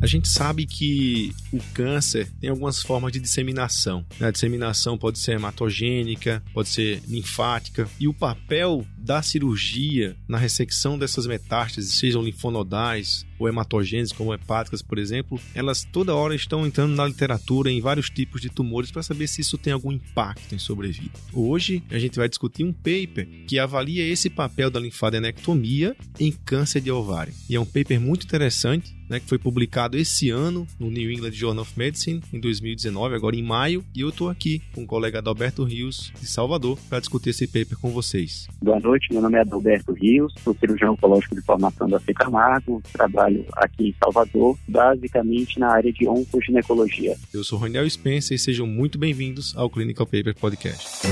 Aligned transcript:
A 0.00 0.06
gente 0.06 0.28
sabe 0.28 0.64
que 0.64 1.34
o 1.52 1.58
câncer 1.74 2.30
tem 2.40 2.48
algumas 2.48 2.82
formas 2.82 3.12
de 3.12 3.20
disseminação. 3.20 4.04
Né? 4.18 4.28
A 4.28 4.30
disseminação 4.30 4.96
pode 4.96 5.18
ser 5.18 5.32
hematogênica, 5.32 6.42
pode 6.54 6.70
ser 6.70 7.02
linfática, 7.06 7.86
e 7.98 8.08
o 8.08 8.14
papel 8.14 8.86
da 8.96 9.20
cirurgia 9.20 10.16
na 10.26 10.38
ressecção 10.38 10.98
dessas 10.98 11.26
metástases, 11.26 11.98
sejam 11.98 12.22
linfonodais 12.22 13.26
ou 13.40 13.48
hematogênicas, 13.48 14.12
como 14.12 14.34
hepáticas, 14.34 14.82
por 14.82 14.98
exemplo, 14.98 15.40
elas 15.54 15.82
toda 15.82 16.14
hora 16.14 16.34
estão 16.34 16.66
entrando 16.66 16.94
na 16.94 17.06
literatura 17.06 17.70
em 17.70 17.80
vários 17.80 18.10
tipos 18.10 18.40
de 18.40 18.50
tumores 18.50 18.90
para 18.90 19.02
saber 19.02 19.26
se 19.26 19.40
isso 19.40 19.58
tem 19.58 19.72
algum 19.72 19.90
impacto 19.90 20.54
em 20.54 20.58
sobrevida. 20.58 21.18
Hoje 21.32 21.82
a 21.90 21.98
gente 21.98 22.18
vai 22.18 22.28
discutir 22.28 22.62
um 22.62 22.72
paper 22.72 23.26
que 23.46 23.58
avalia 23.58 24.06
esse 24.06 24.28
papel 24.28 24.70
da 24.70 24.78
linfadenectomia 24.78 25.96
em 26.18 26.30
câncer 26.30 26.80
de 26.80 26.90
ovário. 26.90 27.32
E 27.48 27.56
é 27.56 27.60
um 27.60 27.64
paper 27.64 28.00
muito 28.00 28.24
interessante 28.24 29.00
né, 29.10 29.18
que 29.18 29.28
foi 29.28 29.38
publicado 29.38 29.98
esse 29.98 30.30
ano 30.30 30.66
no 30.78 30.88
New 30.88 31.10
England 31.10 31.32
Journal 31.32 31.62
of 31.62 31.76
Medicine, 31.76 32.22
em 32.32 32.38
2019, 32.38 33.16
agora 33.16 33.34
em 33.34 33.42
maio, 33.42 33.84
e 33.94 34.02
eu 34.02 34.10
estou 34.10 34.28
aqui 34.28 34.62
com 34.72 34.84
o 34.84 34.86
colega 34.86 35.18
Adalberto 35.18 35.64
Rios, 35.64 36.12
de 36.20 36.26
Salvador, 36.26 36.78
para 36.88 37.00
discutir 37.00 37.30
esse 37.30 37.46
paper 37.48 37.76
com 37.80 37.90
vocês. 37.90 38.46
Boa 38.62 38.78
noite, 38.78 39.08
meu 39.10 39.20
nome 39.20 39.36
é 39.36 39.40
Adalberto 39.40 39.92
Rios, 39.92 40.32
sou 40.38 40.54
cirurgião 40.54 40.92
oncológico 40.92 41.34
de 41.34 41.42
formação 41.42 41.88
da 41.88 41.98
Camargo, 42.14 42.80
trabalho 42.92 43.29
aqui 43.56 43.88
em 43.88 43.94
Salvador, 44.02 44.56
basicamente 44.66 45.58
na 45.58 45.68
área 45.68 45.92
de 45.92 46.08
oncoginecologia. 46.08 47.16
Eu 47.32 47.44
sou 47.44 47.58
Roniel 47.58 47.88
Spencer 47.88 48.34
e 48.34 48.38
sejam 48.38 48.66
muito 48.66 48.98
bem-vindos 48.98 49.56
ao 49.56 49.70
Clinical 49.70 50.06
Paper 50.06 50.34
Podcast. 50.34 51.06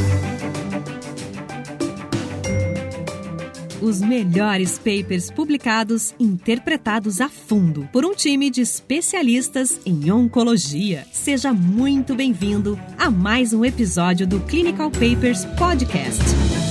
Os 3.81 4.01
melhores 4.01 4.77
papers 4.77 5.31
publicados, 5.31 6.13
interpretados 6.19 7.21
a 7.21 7.29
fundo 7.29 7.89
por 7.93 8.05
um 8.05 8.13
time 8.13 8.51
de 8.51 8.61
especialistas 8.61 9.81
em 9.87 10.11
oncologia. 10.11 11.07
Seja 11.13 11.53
muito 11.53 12.15
bem-vindo 12.15 12.79
a 12.99 13.09
mais 13.09 13.53
um 13.53 13.65
episódio 13.65 14.27
do 14.27 14.41
Clinical 14.41 14.91
Papers 14.91 15.45
Podcast. 15.57 16.68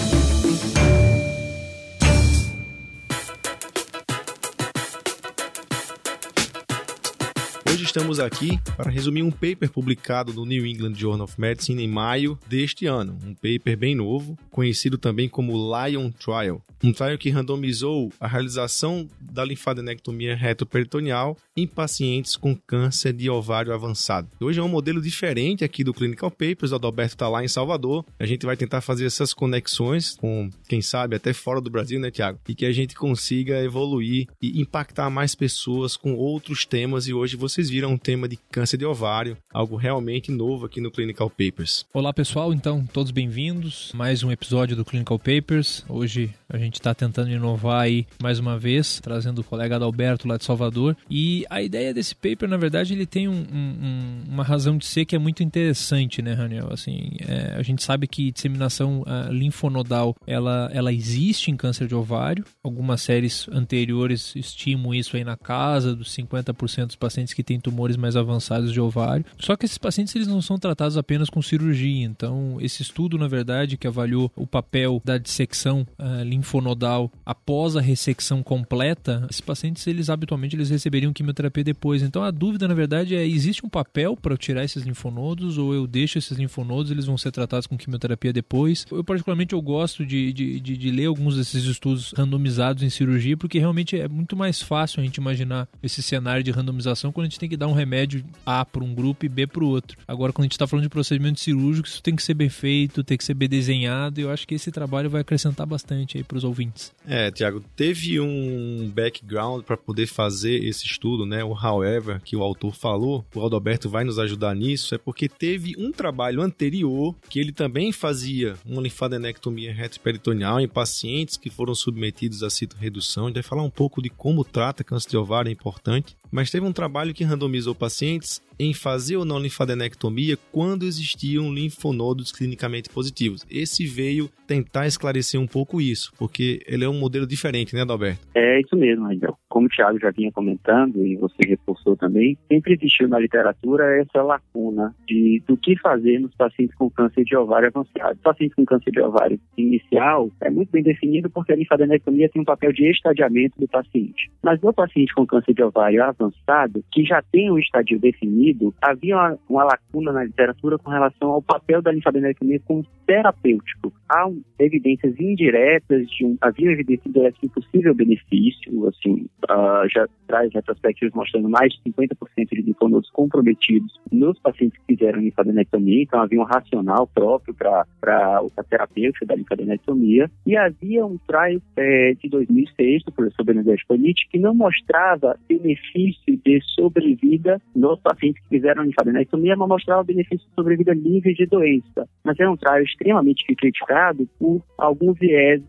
Estamos 7.98 8.20
aqui 8.20 8.59
para 8.76 8.92
resumir 8.92 9.23
um 9.23 9.31
paper 9.31 9.72
publicado 9.72 10.31
no 10.31 10.45
New 10.45 10.67
England 10.67 10.94
Journal 10.94 11.23
of 11.23 11.42
Medicine 11.42 11.84
em 11.84 11.88
maio 11.88 12.38
deste 12.48 12.86
ano. 12.86 13.17
Um 13.26 13.34
paper 13.34 13.76
bem 13.76 13.95
novo, 13.95 14.38
conhecido 14.52 15.00
também 15.00 15.28
como 15.28 15.54
Lion 15.54 16.12
Trial. 16.12 16.62
Um 16.84 16.94
trial 16.94 17.17
que 17.17 17.31
randomizou 17.31 18.12
a 18.20 18.28
realização 18.28 19.09
da 19.20 19.44
linfadenectomia 19.44 20.36
retroperitoneal 20.36 21.36
em 21.56 21.66
pacientes 21.66 22.36
com 22.36 22.56
câncer 22.56 23.14
de 23.14 23.31
ovário 23.31 23.73
avançado. 23.73 24.30
Hoje 24.39 24.59
é 24.59 24.64
um 24.64 24.70
modelo 24.70 25.02
diferente 25.02 25.64
aqui 25.64 25.84
do 25.84 25.92
Clinical 25.92 26.30
Papers, 26.30 26.72
o 26.72 26.76
Adalberto 26.76 27.16
está 27.16 27.28
lá 27.28 27.44
em 27.44 27.48
Salvador. 27.48 28.06
A 28.20 28.28
gente 28.28 28.45
vai 28.45 28.56
tentar 28.56 28.82
fazer 28.82 29.06
essas 29.06 29.34
conexões 29.34 30.16
com, 30.16 30.52
quem 30.70 30.84
sabe, 30.84 31.16
até 31.16 31.34
fora 31.34 31.59
do 31.59 31.72
Brasil, 31.72 32.00
né, 32.00 32.11
Tiago? 32.11 32.39
E 32.48 32.54
que 32.54 32.66
a 32.66 32.72
gente 32.72 32.94
consiga 32.94 33.59
evoluir 33.64 34.28
e 34.39 34.61
impactar 34.61 35.09
mais 35.09 35.34
pessoas 35.34 35.98
com 35.98 36.14
outros 36.14 36.64
temas. 36.64 37.08
E 37.08 37.14
hoje 37.14 37.36
vocês 37.36 37.72
viram 37.72 37.86
um 37.88 37.97
tema 37.97 38.27
de 38.27 38.38
câncer 38.52 38.77
de 38.77 38.85
ovário, 38.85 39.38
algo 39.52 39.75
realmente 39.75 40.31
novo 40.31 40.66
aqui 40.66 40.81
no 40.81 40.91
Clinical 40.91 41.30
Papers. 41.30 41.85
Olá, 41.93 42.13
pessoal. 42.13 42.53
Então, 42.53 42.85
todos 42.85 43.11
bem-vindos. 43.11 43.91
Mais 43.93 44.23
um 44.23 44.31
episódio 44.31 44.75
do 44.75 44.85
Clinical 44.85 45.17
Papers. 45.17 45.83
Hoje 45.88 46.33
a 46.49 46.58
gente 46.58 46.75
está 46.75 46.93
tentando 46.93 47.30
inovar 47.30 47.81
aí 47.81 48.05
mais 48.21 48.39
uma 48.39 48.58
vez, 48.58 48.99
trazendo 49.02 49.39
o 49.39 49.43
colega 49.43 49.75
Adalberto 49.75 50.27
lá 50.27 50.38
de 50.38 50.45
Salvador. 50.45 50.95
E 51.09 51.45
a 51.49 51.61
ideia 51.61 51.93
desse 51.93 52.15
paper, 52.15 52.47
na 52.47 52.58
verdade, 52.58 52.93
ele 52.93 53.05
tem 53.05 53.27
um, 53.27 53.45
um, 53.52 54.23
uma 54.30 54.43
razão 54.43 54.77
de 54.77 54.85
ser 54.85 55.05
que 55.05 55.15
é 55.15 55.19
muito 55.19 55.43
interessante, 55.43 56.21
né, 56.21 56.33
Raniel? 56.33 56.71
Assim, 56.71 57.11
é, 57.27 57.55
a 57.58 57.61
gente 57.61 57.83
sabe 57.83 58.08
que 58.08 58.31
disseminação 58.31 59.02
uh, 59.02 59.31
linfonodal 59.31 60.15
ela, 60.26 60.70
ela 60.73 60.93
existe 60.93 61.52
em 61.52 61.58
câncer 61.58 61.87
de 61.87 61.95
ovário. 61.95 62.45
Algumas 62.64 63.02
séries 63.02 63.47
anteriores 63.52 64.36
estimam 64.36 64.93
isso 64.93 65.17
aí 65.17 65.23
na 65.23 65.36
casa 65.36 65.95
dos 65.95 66.15
50% 66.15 66.87
dos 66.87 66.95
pacientes 66.95 67.33
que 67.33 67.43
têm 67.43 67.59
tumores 67.67 67.98
mais 67.98 68.16
avançados 68.16 68.72
de 68.72 68.80
ovário. 68.80 69.26
Só 69.38 69.58
que 69.58 69.66
esses 69.66 69.78
pacientes 69.78 70.16
eles 70.16 70.28
não 70.28 70.42
são 70.42 70.58
tratados 70.58 70.98
apenas 70.98 71.30
com 71.30 71.42
cirurgia. 71.42 72.05
Então, 72.05 72.58
esse 72.61 72.82
estudo, 72.82 73.17
na 73.17 73.28
verdade, 73.28 73.76
que 73.76 73.88
avaliou 73.88 74.32
o 74.36 74.48
papel 74.48 75.02
da 75.04 75.17
dissecção 75.17 75.86
uh, 76.00 76.23
linfonodal 76.23 77.11
após 77.26 77.76
a 77.76 77.82
ressecção 77.82 78.42
completa, 78.42 79.27
esses 79.30 79.42
pacientes, 79.42 79.86
eles 79.86 80.10
habitualmente 80.10 80.56
eles 80.56 80.70
receberiam 80.70 81.11
quimioterapia 81.11 81.64
depois. 81.64 82.02
Então 82.02 82.23
a 82.23 82.32
dúvida, 82.32 82.67
na 82.67 82.73
verdade, 82.73 83.16
é: 83.16 83.27
existe 83.27 83.66
um 83.66 83.70
papel 83.70 84.16
para 84.16 84.33
eu 84.33 84.38
tirar 84.38 84.64
esses 84.64 84.83
linfonodos 84.83 85.58
ou 85.58 85.73
eu 85.73 85.86
deixo 85.86 86.17
esses 86.17 86.38
linfonodos, 86.38 86.89
eles 86.89 87.06
vão 87.06 87.17
ser 87.17 87.32
tratados 87.32 87.67
com 87.67 87.77
quimioterapia 87.77 88.32
depois? 88.32 88.86
Eu, 88.89 89.04
particularmente, 89.04 89.54
eu 89.54 89.61
gosto 89.61 90.06
de, 90.06 90.32
de, 90.32 90.60
de, 90.60 90.77
de 90.77 90.92
ler 90.92 91.08
alguns 91.08 91.36
desses 91.36 91.66
estudos 91.66 92.14
randomizados 92.16 92.83
em 92.83 92.89
cirurgia, 92.89 93.36
porque 93.36 93.60
realmente 93.60 94.00
é 94.00 94.08
muito 94.08 94.38
mais 94.38 94.61
fácil 94.61 95.02
a 95.02 95.04
gente 95.04 95.17
imaginar 95.17 95.67
esse 95.82 96.02
cenário 96.02 96.44
de 96.44 96.52
randomização 96.52 97.11
quando 97.11 97.26
a 97.26 97.30
gente 97.30 97.39
tem 97.39 97.50
que 97.50 97.57
dar 97.58 97.68
um 97.68 97.73
remédio 97.73 98.23
A 98.45 98.64
para 98.64 98.84
um 98.84 98.94
grupo 98.94 99.26
e 99.26 99.30
B 99.30 99.48
para 99.48 99.64
o 99.64 99.68
outro. 99.68 99.98
Agora, 100.08 100.32
quando 100.32 100.44
a 100.44 100.45
gente 100.45 100.54
está 100.54 100.68
falando 100.68 100.84
de 100.84 100.90
procedimento 100.90 101.40
cirúrgico, 101.40 101.88
isso 101.88 102.02
tem 102.02 102.16
que 102.16 102.23
ser 102.23 102.34
bem 102.34 102.50
feito, 102.50 103.04
tem 103.04 103.18
que 103.18 103.23
ser 103.23 103.34
bem 103.34 103.50
desenhado, 103.50 104.20
e 104.20 104.23
eu 104.23 104.32
acho 104.32 104.48
que 104.48 104.56
esse 104.56 104.72
trabalho 104.72 105.10
vai 105.10 105.22
acrescentar 105.22 105.66
bastante 105.66 106.18
aí 106.18 106.23
para 106.23 106.38
os 106.38 106.44
ouvintes. 106.44 106.94
É, 107.06 107.32
Tiago, 107.32 107.64
teve 107.76 108.20
um 108.20 108.90
background 108.94 109.64
para 109.64 109.78
poder 109.78 110.08
fazer 110.08 110.64
esse 110.64 110.86
estudo, 110.86 111.26
né? 111.26 111.44
O 111.44 111.54
however 111.54 112.22
que 112.22 112.36
o 112.36 112.44
autor 112.44 112.76
falou, 112.76 113.26
o 113.34 113.40
Aldoberto 113.40 113.89
vai 113.89 114.04
nos 114.04 114.20
ajudar 114.20 114.56
nisso, 114.56 114.95
é 114.95 114.98
porque 114.98 115.28
teve 115.28 115.74
um 115.78 115.92
trabalho 115.92 116.42
anterior 116.42 117.16
que 117.30 117.39
ele 117.39 117.52
também 117.52 117.92
fazia 117.92 118.56
uma 118.66 118.82
linfadenectomia 118.82 119.74
retroperitoneal 119.74 120.60
em 120.60 120.68
pacientes 120.68 121.38
que 121.38 121.50
foram 121.50 121.74
submetidos 121.74 122.44
a 122.44 122.50
citorredução. 122.50 123.26
A 123.26 123.28
gente 123.28 123.36
vai 123.36 123.44
falar 123.44 123.64
um 123.64 123.70
pouco 123.70 124.02
de 124.02 124.10
como 124.10 124.44
trata 124.44 124.84
câncer 124.84 125.10
de 125.10 125.18
ovário, 125.18 125.50
é 125.50 125.52
importante. 125.52 126.16
Mas 126.32 126.52
teve 126.52 126.65
um 126.65 126.73
trabalho 126.73 127.14
que 127.14 127.23
randomizou 127.23 127.73
pacientes 127.73 128.42
em 128.60 128.74
fazer 128.74 129.18
ou 129.18 129.25
não 129.25 129.39
linfadenectomia 129.39 130.38
quando 130.51 130.83
existiam 130.83 131.54
linfonodos 131.54 132.31
clinicamente 132.31 132.89
positivos. 132.89 133.45
Esse 133.50 133.86
veio 133.86 134.30
tentar 134.48 134.88
esclarecer 134.88 135.39
um 135.39 135.48
pouco 135.48 135.80
isso, 135.80 136.12
porque 136.18 136.62
ele 136.68 136.83
é 136.83 136.89
um 136.89 137.00
modelo 137.00 137.27
diferente, 137.27 137.75
né, 137.75 137.81
Adalberto? 137.81 138.25
É 138.33 138.60
isso 138.60 138.75
mesmo, 138.75 139.06
Angel. 139.06 139.38
Como 139.57 139.66
o 139.66 139.69
Thiago 139.72 139.98
já 139.98 140.12
vinha 140.12 140.31
comentando 140.31 141.04
e 141.04 141.16
você 141.16 141.48
reforçou 141.48 141.98
também, 141.98 142.38
sempre 142.48 142.75
existiu 142.75 143.07
na 143.07 143.18
literatura 143.18 144.00
essa 144.00 144.22
lacuna 144.22 144.94
de 145.07 145.42
do 145.48 145.57
que 145.57 145.75
fazer 145.80 146.19
nos 146.19 146.36
pacientes 146.36 146.75
com 146.75 146.92
câncer 146.92 147.24
de 147.24 147.36
ovário 147.36 147.69
avançado. 147.69 148.19
Pacientes 148.22 148.54
com 148.54 148.63
câncer 148.63 148.92
de 148.92 149.01
ovário 149.01 149.40
inicial 149.57 150.30
é 150.42 150.51
muito 150.51 150.69
bem 150.69 150.84
definido 150.84 151.28
porque 151.31 151.54
a 151.54 151.56
linfadenectomia 151.56 152.30
tem 152.30 152.40
um 152.40 152.45
papel 152.45 152.72
de 152.72 152.88
estadiamento 152.88 153.60
do 153.60 153.68
paciente. 153.68 154.30
Mas 154.44 154.62
no 154.62 154.72
paciente 154.72 155.12
com 155.16 155.25
câncer 155.25 155.56
de 155.56 155.63
ovário 155.63 156.04
avançado, 156.04 156.86
que 156.92 157.04
já 157.04 157.24
tem 157.31 157.50
um 157.50 157.57
estadio 157.57 158.00
definido, 158.00 158.75
havia 158.80 159.16
uma, 159.16 159.39
uma 159.50 159.63
lacuna 159.63 160.12
na 160.12 160.24
literatura 160.24 160.78
com 160.78 160.92
relação 160.92 161.31
ao 161.31 161.42
papel 161.42 161.81
da 161.81 161.92
linfadenectomia 161.92 162.60
como 162.63 162.86
terapêutico. 163.07 163.92
Há 164.07 164.30
evidências 164.60 165.19
indiretas 165.19 166.07
de 166.12 166.25
um, 166.25 166.38
havia 166.42 166.72
evidências 166.72 167.07
indiretas 167.07 167.39
de 167.42 167.50
possível 167.50 167.95
benefício, 167.95 168.88
assim, 168.88 169.28
uh, 169.50 169.88
já 169.89 170.07
traz 170.27 170.53
retrospectivas 170.53 171.13
mostrando 171.13 171.50
mais 171.50 171.74
de 171.74 171.91
50% 171.91 172.15
de 172.51 172.62
linfonodos 172.62 173.09
comprometidos 173.12 173.94
nos 174.12 174.38
pacientes 174.39 174.77
que 174.80 174.95
fizeram 174.95 175.19
linfadenectomia, 175.19 176.03
então 176.03 176.21
havia 176.21 176.39
um 176.39 176.44
racional 176.44 177.07
próprio 177.07 177.53
para 177.53 177.85
a 178.03 178.63
terapêutica 178.63 179.25
da 179.25 179.35
linfadenectomia, 179.35 180.30
e 180.45 180.56
havia 180.56 181.06
um 181.06 181.18
trial 181.27 181.62
é, 181.77 182.13
de 182.13 182.30
2006 182.30 183.03
do 183.03 183.12
professor 183.12 183.44
Benedetto 183.44 183.85
Paniti 183.88 184.27
que 184.30 184.39
não 184.39 184.53
mostrava 184.53 185.38
benefício 185.47 186.38
de 186.43 186.61
sobrevida 186.75 187.61
nos 187.75 188.00
pacientes 188.00 188.41
que 188.43 188.50
fizeram 188.50 188.83
linfadenectomia, 188.83 189.55
mas 189.55 189.67
mostrava 189.67 190.03
benefício 190.03 190.45
de 190.47 190.55
sobrevida 190.55 190.93
livre 190.93 191.33
de 191.33 191.45
doença. 191.45 192.07
Mas 192.23 192.39
era 192.39 192.51
um 192.51 192.57
trial 192.57 192.81
extremamente 192.81 193.45
criticado 193.45 194.27
por 194.39 194.61
alguns 194.77 195.17
viés 195.17 195.61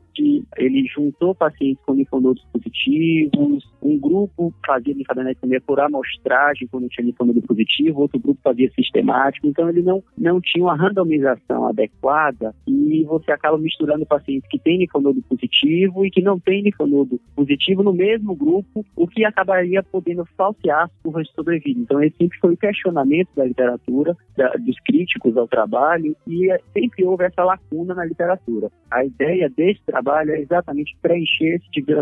ele 0.56 0.87
juntou 0.87 1.35
pacientes 1.35 1.82
com 1.85 1.94
linfonodos 1.94 2.44
positivos, 2.53 3.65
um 3.82 3.99
grupo 3.99 4.53
fazia 4.67 4.94
linfadenectomia 4.94 5.61
por 5.61 5.81
amostragem 5.81 6.69
quando 6.69 6.88
tinha 6.88 7.06
linfonodo 7.06 7.41
positivo, 7.43 8.00
outro 8.00 8.19
grupo 8.19 8.41
fazia 8.43 8.70
sistemático, 8.73 9.47
então 9.47 9.69
ele 9.69 9.82
não, 9.82 10.03
não 10.17 10.41
tinha 10.41 10.65
uma 10.65 10.76
randomização 10.76 11.67
adequada 11.67 12.55
e 12.67 13.05
você 13.05 13.32
acaba 13.32 13.59
misturando 13.59 14.05
pacientes 14.06 14.49
que 14.50 14.59
têm 14.59 14.79
linfonodo 14.79 15.23
positivo 15.23 16.05
e 16.05 16.11
que 16.11 16.23
não 16.23 16.38
têm 16.38 16.62
linfonodo 16.62 17.20
positivo 17.35 17.82
no 17.82 17.93
mesmo 17.93 18.35
grupo, 18.35 18.85
o 18.97 19.06
que 19.06 19.25
acabaria 19.25 19.82
podendo 19.82 20.25
falsear 20.37 20.85
as 20.85 20.93
curvas 21.03 21.26
de 21.26 21.35
sobrevida. 21.35 21.81
Então 21.81 22.03
esse 22.03 22.17
sempre 22.17 22.38
foi 22.38 22.53
o 22.55 22.56
questionamento 22.56 23.29
da 23.37 23.44
literatura, 23.44 24.17
da, 24.37 24.50
dos 24.50 24.79
críticos 24.81 25.37
ao 25.37 25.49
trabalho 25.49 26.17
e 26.26 26.49
sempre 26.73 27.05
houve 27.05 27.25
essa 27.25 27.44
lacuna 27.44 27.94
na 27.94 28.05
literatura. 28.05 28.70
A 28.91 29.05
ideia 29.05 29.49
desse 29.49 29.81
trabalho 29.85 30.07
trabalho 30.08 30.31
é 30.32 30.40
exatamente 30.40 30.96
preencher 31.02 31.56
esse 31.56 31.70
tipo 31.70 31.93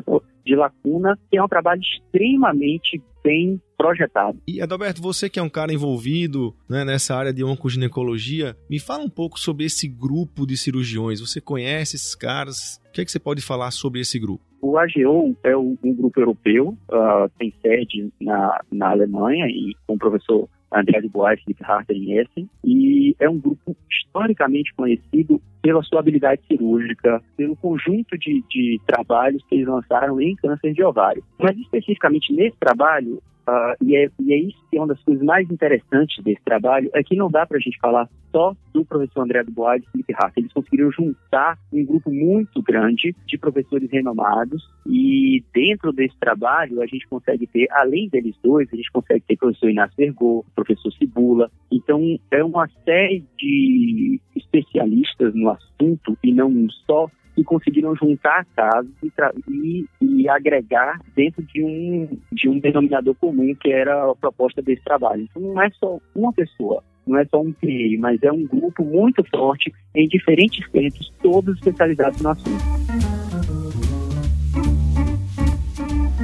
de 0.44 0.55
lacuna, 0.55 1.19
que 1.31 1.37
é 1.37 1.43
um 1.43 1.49
trabalho 1.49 1.81
extremamente 1.81 3.03
bem 3.23 3.61
projetado. 3.76 4.38
E 4.47 4.62
Adalberto, 4.62 5.03
você 5.03 5.29
que 5.29 5.38
é 5.38 5.43
um 5.43 5.49
cara 5.49 5.73
envolvido 5.73 6.55
né, 6.69 6.85
nessa 6.85 7.17
área 7.17 7.32
de 7.32 7.43
oncoginecologia, 7.43 8.56
me 8.70 8.79
fala 8.79 9.03
um 9.03 9.11
pouco 9.11 9.38
sobre 9.38 9.64
esse 9.64 9.88
grupo 9.88 10.47
de 10.47 10.56
cirurgiões. 10.56 11.20
Você 11.20 11.41
conhece 11.41 11.97
esses 11.97 12.14
caras? 12.14 12.81
O 12.88 12.93
que, 12.93 13.00
é 13.00 13.05
que 13.05 13.11
você 13.11 13.19
pode 13.19 13.43
falar 13.43 13.73
sobre 13.73 14.00
esse 14.00 14.19
grupo? 14.19 14.44
O 14.62 14.79
AGO 14.79 15.37
é 15.44 15.56
um, 15.56 15.76
grupo 15.82 16.20
europeu, 16.20 16.76
uh, 16.88 17.29
tem 17.38 17.53
sede 17.61 18.11
na, 18.20 18.61
na 18.73 18.91
Alemanha 18.91 19.47
e 19.47 19.75
com 19.87 19.94
o 19.94 19.99
professor 19.99 20.49
André 20.73 21.01
de 21.01 21.09
Bois 21.09 21.41
e 21.47 21.55
Harter 21.63 21.97
em 21.97 22.19
Essen, 22.19 22.49
e 22.65 23.15
é 23.19 23.29
um 23.29 23.39
grupo 23.39 23.77
historicamente 23.91 24.75
conhecido 24.75 25.41
pela 25.63 25.83
sua 25.83 26.01
habilidade 26.01 26.43
cirúrgica, 26.47 27.23
pelo 27.37 27.57
conjunto 27.57 28.17
de, 28.19 28.43
de 28.49 28.81
trabalhos 28.87 29.45
que 29.49 29.57
eles 29.57 29.67
lançaram 29.67 30.21
em 30.21 30.37
câncer 30.37 30.73
de 30.73 30.83
ovário. 30.83 31.25
Mas 31.39 31.57
especificamente 31.57 32.33
nesse 32.33 32.57
trabalho, 32.59 33.23
Uh, 33.48 33.76
e, 33.81 33.96
é, 33.96 34.10
e 34.19 34.32
é 34.32 34.38
isso 34.38 34.58
que 34.69 34.76
é 34.76 34.81
uma 34.81 34.88
das 34.88 35.00
coisas 35.02 35.22
mais 35.25 35.48
interessantes 35.48 36.22
desse 36.25 36.43
trabalho, 36.44 36.90
é 36.93 37.02
que 37.02 37.14
não 37.14 37.31
dá 37.31 37.46
para 37.46 37.58
a 37.58 37.60
gente 37.60 37.78
falar 37.78 38.08
só 38.32 38.56
do 38.75 38.84
professor 38.84 39.22
André 39.22 39.44
Dubois 39.44 39.82
e 39.82 39.90
Felipe 39.93 40.12
Rafa. 40.12 40.32
Eles 40.37 40.52
conseguiram 40.52 40.90
juntar 40.90 41.56
um 41.72 41.84
grupo 41.84 42.10
muito 42.10 42.60
grande 42.60 43.14
de 43.25 43.38
professores 43.38 43.88
renomados 43.90 44.69
e 44.84 45.44
dentro 45.54 45.93
desse 45.93 46.19
trabalho 46.19 46.82
a 46.82 46.87
gente 46.87 47.06
consegue 47.06 47.46
ter, 47.46 47.69
além 47.70 48.08
deles 48.08 48.34
dois, 48.43 48.69
a 48.72 48.76
gente 48.76 48.90
consegue 48.90 49.25
ter 49.26 49.37
professor 49.37 49.70
Inácio 49.70 49.96
Vergô, 49.96 50.44
professor 50.54 50.93
Cibula. 50.94 51.50
Então 51.70 52.19
é 52.31 52.43
uma 52.43 52.69
série 52.84 53.25
de 53.38 54.20
especialistas 54.34 55.34
no 55.34 55.50
assunto 55.50 56.19
e 56.22 56.32
não 56.32 56.69
só 56.84 57.08
e 57.37 57.44
conseguiram 57.44 57.94
juntar 57.94 58.47
casos 58.56 58.91
e, 59.03 59.11
e, 59.49 59.87
e, 60.00 60.29
agregar 60.29 61.00
dentro 61.15 61.43
de 61.43 61.62
um, 61.62 62.09
de 62.33 62.49
um 62.49 62.59
denominador 62.59 63.15
comum 63.17 63.55
que 63.55 63.71
era 63.71 64.11
a 64.11 64.15
proposta 64.15 64.62
desse 64.62 64.83
trabalho. 64.83 65.23
Então 65.23 65.43
não 65.43 65.62
é 65.62 65.71
só 65.71 65.99
uma 66.15 66.33
pessoa, 66.33 66.83
não 67.06 67.19
é 67.19 67.25
só 67.27 67.41
um 67.41 67.53
PA, 67.53 67.99
mas 67.99 68.23
é 68.23 68.33
um 68.33 68.47
grupo 68.47 68.85
muito 68.85 69.23
forte 69.31 69.73
em 69.94 70.09
diferentes 70.09 70.69
centros, 70.71 71.12
todos 71.23 71.56
especializados 71.56 72.21
no 72.21 72.31
assunto. 72.31 73.16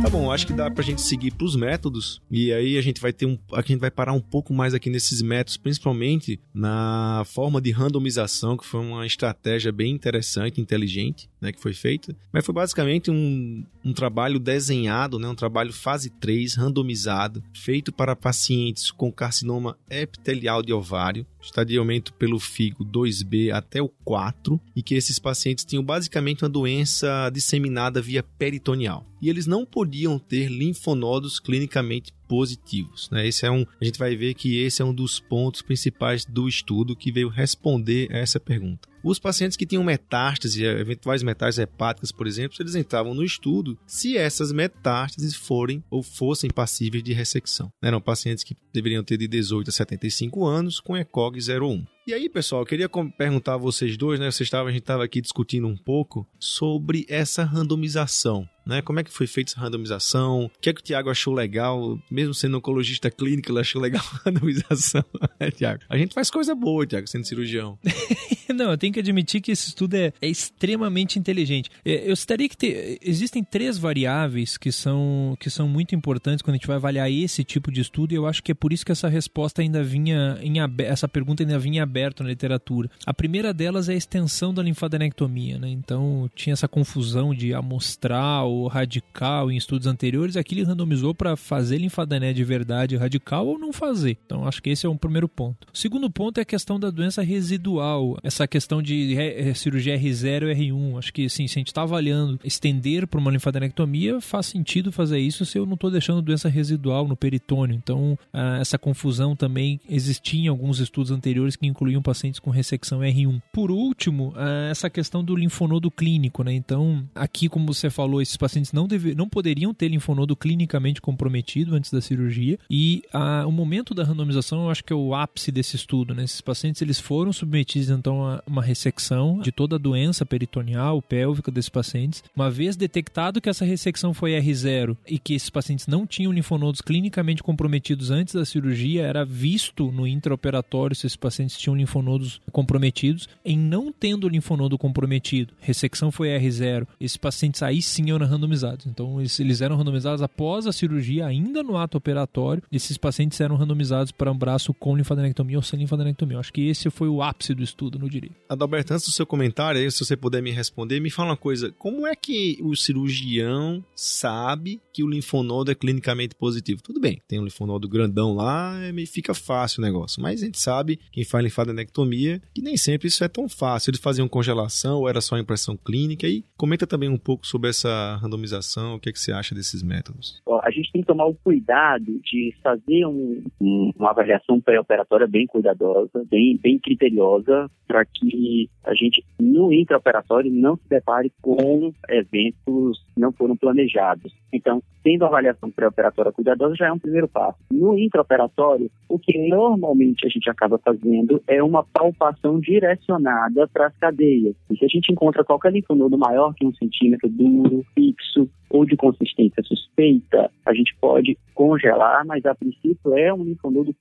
Tá 0.03 0.11
bom, 0.11 0.33
acho 0.33 0.49
que 0.49 0.53
dá 0.53 0.69
pra 0.69 0.83
gente 0.83 1.01
seguir 1.01 1.31
pros 1.31 1.55
métodos 1.55 2.21
e 2.29 2.53
aí 2.53 2.77
a 2.77 2.83
gente 2.83 3.01
vai 3.01 3.13
ter 3.13 3.25
um, 3.25 3.39
a 3.53 3.63
gente 3.63 3.79
vai 3.79 3.91
parar 3.91 4.13
um 4.13 4.21
pouco 4.21 4.53
mais 4.53 4.75
aqui 4.75 4.91
nesses 4.91 5.23
métodos, 5.23 5.57
principalmente 5.57 6.41
na 6.53 7.23
forma 7.25 7.61
de 7.61 7.71
randomização, 7.71 8.57
que 8.57 8.67
foi 8.67 8.81
uma 8.81 9.07
estratégia 9.07 9.71
bem 9.71 9.95
interessante, 9.95 10.61
inteligente, 10.61 11.31
né, 11.41 11.53
que 11.53 11.61
foi 11.61 11.73
feita, 11.73 12.17
mas 12.33 12.45
foi 12.45 12.53
basicamente 12.53 13.13
um, 13.13 13.65
um 13.85 13.93
trabalho 13.93 14.41
desenhado, 14.41 15.21
né, 15.21 15.29
um 15.29 15.37
trabalho 15.37 15.73
fase 15.73 16.11
3, 16.11 16.57
randomizado, 16.57 17.41
feito 17.55 17.93
para 17.93 18.17
pacientes 18.17 18.91
com 18.91 19.13
carcinoma 19.13 19.79
epitelial 19.89 20.63
de 20.63 20.73
ovário, 20.73 21.25
estadiamento 21.41 22.13
pelo 22.15 22.41
figo 22.41 22.85
2B 22.85 23.53
até 23.53 23.81
o 23.81 23.89
4, 23.89 24.61
e 24.75 24.83
que 24.83 24.97
esses 24.97 25.21
pacientes 25.21 25.65
tinham 25.65 25.85
basicamente 25.85 26.43
uma 26.43 26.51
doença 26.51 27.31
disseminada 27.33 28.03
via 28.03 28.23
peritoneal. 28.23 29.07
E 29.21 29.31
eles 29.31 29.47
não 29.47 29.65
podiam 29.65 29.92
ter 30.19 30.49
linfonodos 30.49 31.39
clinicamente 31.39 32.13
positivos. 32.29 33.11
Né? 33.11 33.27
Esse 33.27 33.47
é 33.47 33.51
um, 33.51 33.67
a 33.81 33.85
gente 33.85 33.99
vai 33.99 34.17
ver 34.17 34.35
que 34.35 34.59
esse 34.59 34.83
é 34.83 34.85
um 34.85 34.95
dos 34.95 35.21
pontos 35.21 35.63
principais 35.63 36.25
do 36.25 36.49
estudo 36.49 36.97
que 36.97 37.13
veio 37.13 37.29
responder 37.29 38.09
a 38.13 38.19
essa 38.19 38.41
pergunta. 38.41 38.93
Os 39.05 39.19
pacientes 39.19 39.57
que 39.57 39.67
tinham 39.67 39.83
metástase, 39.83 40.65
eventuais 40.65 41.25
metástases 41.25 41.59
hepáticas, 41.59 42.13
por 42.13 42.27
exemplo, 42.27 42.57
eles 42.61 42.77
entravam 42.77 43.15
no 43.15 43.25
estudo 43.25 43.77
se 43.85 44.17
essas 44.17 44.53
metástases 44.53 45.35
forem 45.35 45.83
ou 45.91 46.03
fossem 46.03 46.49
passíveis 46.49 47.03
de 47.03 47.13
ressecção. 47.13 47.73
Eram 47.83 48.01
pacientes 48.01 48.45
que 48.45 48.57
deveriam 48.73 49.03
ter 49.03 49.17
de 49.17 49.27
18 49.27 49.71
a 49.71 49.73
75 49.73 50.45
anos 50.47 50.79
com 50.79 50.97
ECOG 50.97 51.39
01. 51.41 51.85
E 52.05 52.13
aí, 52.13 52.29
pessoal, 52.29 52.63
eu 52.63 52.67
queria 52.67 52.89
perguntar 52.89 53.55
a 53.55 53.59
vocês 53.59 53.97
dois, 53.97 54.19
né? 54.19 54.29
Vocês 54.29 54.49
estavam, 54.49 54.67
a 54.67 54.73
gente 54.73 54.83
estava 54.83 55.05
aqui 55.05 55.21
discutindo 55.21 55.69
um 55.69 55.77
pouco 55.77 56.27
sobre 56.39 57.07
essa 57.09 57.45
randomização. 57.45 58.49
Né? 58.67 58.83
Como 58.83 58.99
é 58.99 59.05
que 59.05 59.13
foi 59.13 59.27
feita 59.27 59.53
essa 59.53 59.61
randomização? 59.61 60.47
O 60.47 60.51
que 60.61 60.71
é 60.71 60.73
que 60.73 60.81
o 60.81 60.85
Tiago 60.85 61.11
achou 61.11 61.33
legal? 61.33 61.99
Mesmo 62.13 62.35
sendo 62.35 62.59
oncologista 62.59 63.11
clínico, 63.11 63.51
ele 63.51 63.61
achou 63.61 63.81
legal 63.81 64.05
a 64.13 64.29
randomização, 64.29 65.05
né, 65.41 65.51
Tiago? 65.57 65.83
A 65.89 65.97
gente 65.97 66.13
faz 66.13 66.31
coisa 66.31 66.55
boa, 66.55 66.87
Tiago, 66.87 67.07
sendo 67.07 67.27
cirurgião. 67.27 67.79
Não, 68.55 68.71
eu 68.71 68.79
tenho 68.79 68.93
que 68.93 69.01
admitir 69.01 69.41
que 69.41 69.53
esse 69.53 69.69
estudo 69.69 69.95
é, 69.95 70.13
é 70.21 70.29
extremamente 70.29 71.19
inteligente. 71.19 71.71
É, 71.85 72.09
eu 72.09 72.13
estaria 72.13 72.49
que 72.49 72.57
ter, 72.57 72.99
existem 73.03 73.43
três 73.43 73.79
variáveis 73.79 74.57
que 74.57 74.73
são, 74.73 75.37
que 75.39 75.51
são 75.51 75.69
muito 75.69 75.95
importantes 75.95 76.43
quando 76.43 76.55
a 76.55 76.59
gente 76.59 76.67
vai 76.67 76.77
avaliar 76.77 77.11
esse 77.11 77.45
tipo 77.45 77.71
de 77.71 77.81
estudo, 77.81 78.13
e 78.13 78.17
eu 78.17 78.27
acho 78.27 78.43
que 78.43 78.53
é 78.53 78.55
por 78.55 78.73
isso 78.73 78.85
que 78.85 78.93
essa 78.93 79.09
resposta 79.09 79.63
ainda 79.63 79.83
vinha 79.83 80.39
em 80.43 80.55
essa 80.79 81.09
pergunta 81.09 81.43
ainda 81.43 81.59
vinha 81.59 81.83
aberta 81.83 82.23
na 82.23 82.31
literatura. 82.31 82.91
A 83.07 83.15
primeira 83.15 83.53
delas 83.53 83.89
é 83.89 83.93
a 83.93 83.97
extensão 83.97 84.53
da 84.53 84.63
linfadenectomia, 84.63 85.59
né? 85.59 85.69
Então 85.69 86.31
tinha 86.35 86.53
essa 86.53 86.69
confusão 86.69 87.35
de 87.35 87.55
amostral 87.55 88.51
ou 88.51 88.69
radical 88.69 89.51
em 89.51 89.57
estudos 89.57 89.87
anteriores, 89.87 90.37
aqui 90.37 90.55
ele 90.55 90.65
randomizou 90.65 91.15
para 91.15 91.37
fazer 91.37 91.79
linfadené 91.79 92.33
de 92.33 92.45
verdade 92.45 92.97
radical 92.97 93.47
ou 93.47 93.59
não 93.59 93.73
fazer. 93.73 94.19
Então 94.25 94.47
acho 94.47 94.63
que 94.63 94.71
esse 94.71 94.87
é 94.87 94.89
um 94.89 94.97
primeiro 94.97 95.29
ponto. 95.29 95.67
O 95.73 95.77
segundo 95.77 96.11
ponto 96.11 96.39
é 96.39 96.43
a 96.43 96.47
questão 96.47 96.79
da 96.79 96.91
doença 96.91 97.23
residual, 97.23 98.19
essa 98.33 98.47
questão 98.47 98.83
de 98.83 99.15
cirurgia 99.55 99.99
R0 99.99 100.51
e 100.51 100.71
R1. 100.71 100.99
Acho 100.99 101.13
que 101.13 101.27
assim, 101.27 101.47
se 101.47 101.59
a 101.59 101.61
gente 101.61 101.69
está 101.69 101.83
avaliando 101.83 102.39
estender 102.45 103.07
para 103.07 103.21
uma 103.21 103.31
linfadenectomia, 103.31 104.21
faz 104.21 104.47
sentido 104.47 104.91
fazer 104.91 105.19
isso 105.19 105.45
se 105.45 105.59
eu 105.59 105.67
não 105.67 105.75
estou 105.75 105.91
deixando 105.91 106.23
doença 106.23 106.49
residual 106.49 107.07
no 107.07 107.17
peritônio. 107.17 107.77
Então 107.77 108.19
ah, 108.33 108.59
essa 108.61 108.79
confusão 108.79 109.37
também 109.37 109.81
existia 109.89 110.45
em 110.45 110.49
alguns 110.49 110.81
estudos 110.81 111.11
anteriores 111.11 111.57
que 111.57 111.67
incluíam 111.67 112.03
pacientes 112.03 112.41
com 112.41 112.51
ressecção 112.51 113.01
R1. 113.01 113.41
Por 113.53 113.71
último, 113.71 114.33
ah, 114.37 114.69
essa 114.71 114.89
questão 114.89 115.23
do 115.23 115.37
linfonodo 115.37 115.91
clínico, 115.91 116.43
né? 116.43 116.53
Então 116.53 117.07
aqui, 117.15 117.49
como 117.49 117.73
você 117.73 117.91
falou, 117.91 118.23
esses 118.23 118.37
pacientes 118.37 118.73
não, 118.73 118.89
deve, 118.89 119.15
não 119.15 119.29
poderiam 119.29 119.75
ter 119.75 119.89
linfonodo 119.89 120.35
clinicamente 120.35 121.01
comprometido 121.01 121.75
antes 121.75 121.91
da 121.91 122.01
cirurgia. 122.01 122.59
E 122.71 123.03
a, 123.13 123.47
o 123.47 123.53
momento 123.53 123.95
da 123.95 124.05
randomização, 124.05 124.65
eu 124.65 124.71
acho 124.71 124.85
que 124.85 124.93
é 124.93 124.97
o 124.97 125.15
ápice 125.15 125.53
desse 125.53 125.77
estudo. 125.77 126.15
Né? 126.15 126.25
Esses 126.25 126.41
pacientes 126.41 126.81
eles 126.83 126.99
foram 126.99 127.33
submetidos 127.33 127.91
então 127.91 128.22
a 128.27 128.43
uma 128.47 128.63
ressecção 128.63 129.41
de 129.41 129.53
toda 129.53 129.77
a 129.77 129.79
doença 129.79 130.25
peritoneal, 130.25 131.01
pélvica 131.03 131.51
desses 131.51 131.69
pacientes. 131.69 132.23
Uma 132.35 132.51
vez 132.51 132.77
detectado 132.77 133.41
que 133.41 133.49
essa 133.49 133.65
ressecção 133.65 134.15
foi 134.15 134.33
R0 134.33 134.97
e 135.07 135.19
que 135.19 135.35
esses 135.35 135.51
pacientes 135.51 135.87
não 135.87 136.07
tinham 136.07 136.33
linfonodos 136.33 136.81
clinicamente 136.81 137.43
comprometidos 137.43 138.11
antes 138.11 138.35
da 138.35 138.45
cirurgia, 138.45 139.03
era 139.03 139.25
visto 139.25 139.91
no 139.91 140.07
intraoperatório 140.07 140.97
se 140.97 141.07
esses 141.07 141.17
pacientes 141.17 141.57
tinham 141.57 141.77
linfonodos 141.77 142.41
comprometidos. 142.51 143.29
Em 143.45 143.59
não 143.59 143.93
tendo 143.93 144.29
linfonodo 144.29 144.79
comprometido, 144.79 145.55
ressecção 145.61 146.11
foi 146.11 146.29
R0, 146.29 146.87
esses 147.01 147.17
pacientes 147.17 147.63
aí 147.63 147.81
sim 147.81 148.11
eram 148.11 148.27
randomizados. 148.27 148.87
Então, 148.87 149.21
eles, 149.21 149.61
eram 149.61 149.77
randomizados 149.77 150.23
após 150.23 150.67
a 150.67 150.73
cirurgia, 150.73 151.27
ainda 151.27 151.63
no 151.63 151.77
ato 151.77 151.99
operatório. 151.99 152.63
Esses 152.71 152.97
pacientes 152.97 153.41
eram 153.41 153.57
randomizados 153.57 154.13
para 154.13 154.31
um 154.31 154.37
braço 154.37 154.75
com 154.75 154.97
linfadenectomia 154.97 155.57
ou 155.57 155.63
sem 155.63 155.79
linfadenectomia. 155.79 156.39
Acho 156.39 156.53
que 156.53 156.69
esse 156.69 156.91
foi 156.91 157.09
o 157.09 157.23
ápice 157.23 157.55
do 157.55 157.63
estudo, 157.63 157.99
não 157.99 158.09
diria. 158.13 158.31
Adalberto, 158.49 158.93
antes 158.93 159.07
do 159.07 159.13
seu 159.13 159.27
comentário, 159.27 159.81
aí, 159.81 159.91
se 159.91 160.05
você 160.05 160.17
puder 160.17 160.43
me 160.43 160.51
responder, 160.51 161.01
me 161.01 161.11
fala 161.11 161.31
uma 161.31 161.37
coisa. 161.37 161.73
Como 161.79 162.07
é 162.07 162.15
que 162.15 162.59
o 162.63 162.77
cirurgião 162.77 163.85
sabe 163.95 164.81
que 164.93 165.03
o 165.03 165.09
linfonodo 165.09 165.71
é 165.71 165.75
clinicamente 165.75 166.35
positivo? 166.35 166.83
Tudo 166.83 167.01
bem, 167.01 167.21
tem 167.27 167.41
um 167.41 167.45
linfonodo 167.45 167.89
grandão 167.89 168.35
lá, 168.35 168.79
é 168.83 168.93
fica 169.07 169.35
fácil 169.35 169.81
o 169.81 169.85
negócio. 169.85 170.23
Mas 170.23 170.43
a 170.43 170.47
gente 170.47 170.61
sabe, 170.61 170.99
quem 171.11 171.25
faz 171.25 171.43
linfadenectomia, 171.43 172.41
que 172.55 172.63
nem 172.63 172.77
sempre 172.77 173.09
isso 173.09 173.25
é 173.25 173.29
tão 173.29 173.49
fácil. 173.49 173.91
Eles 173.91 174.01
faziam 174.01 174.29
congelação 174.29 175.01
ou 175.01 175.09
era 175.09 175.21
só 175.21 175.37
impressão 175.39 175.77
clínica? 175.77 176.27
E 176.27 176.45
comenta 176.57 176.87
também 176.87 177.09
um 177.09 177.19
pouco 177.19 177.47
sobre 177.47 177.71
essa 177.71 178.17
randomização, 178.17 178.95
o 178.95 179.01
que, 179.01 179.09
é 179.09 179.13
que 179.13 179.19
você 179.19 179.33
acha 179.33 179.55
desses 179.55 179.83
métodos? 179.83 180.41
A 180.63 180.71
gente 180.71 180.93
tem 180.93 181.03
que 181.03 181.09
tomar 181.09 181.27
o 181.27 181.35
cuidado 181.35 182.21
de 182.23 182.55
fazer 182.63 183.05
um, 183.07 183.43
um, 183.61 183.91
uma 183.99 184.11
avaliação 184.11 184.61
pré-operatória 184.61 185.27
bem 185.27 185.47
cuidadosa, 185.47 186.25
bem, 186.31 186.57
bem 186.57 186.79
criteriosa, 186.79 187.69
para 187.87 188.02
que 188.05 188.69
a 188.85 188.95
gente, 188.95 189.25
no 189.41 189.73
intraoperatório, 189.73 190.53
não 190.53 190.77
se 190.77 190.89
depare 190.89 191.33
com 191.41 191.93
eventos 192.09 192.99
que 193.15 193.21
não 193.21 193.33
foram 193.33 193.57
planejados. 193.57 194.33
Então, 194.53 194.83
tendo 195.03 195.25
a 195.25 195.29
avaliação 195.29 195.71
pré-operatória 195.71 196.33
cuidadosa 196.33 196.75
já 196.77 196.87
é 196.87 196.93
um 196.93 196.99
primeiro 196.99 197.29
passo. 197.29 197.59
No 197.71 197.99
intraoperatório, 197.99 198.91
o 199.09 199.19
que 199.19 199.49
normalmente 199.49 200.27
a 200.27 200.29
gente 200.29 200.49
acaba 200.49 200.79
fazendo 200.79 201.43
é 201.47 201.63
uma 201.63 201.85
palpação 201.85 202.61
direcionada 202.61 203.67
para 203.69 203.87
as 203.87 203.97
cadeias. 203.97 204.55
E 204.71 204.77
se 204.77 204.85
a 204.85 204.89
gente 204.89 205.13
encontra 205.13 205.45
qualquer 205.45 205.73
linfonodo 205.73 206.19
maior 206.19 206.55
que 206.55 206.67
um 206.67 206.75
centímetro 206.75 207.29
duro, 207.29 207.85
fixo, 207.95 208.49
ou 208.71 208.87
de 208.87 208.97
consistência 208.97 209.63
suspeita, 209.63 210.51
a 210.65 210.73
gente 210.73 210.97
pode 210.99 211.37
congelar, 211.55 212.25
mas 212.25 212.45
a 212.47 212.55
princípio 212.55 213.17
é 213.17 213.33
um 213.33 213.45
linfonodo 213.45 213.95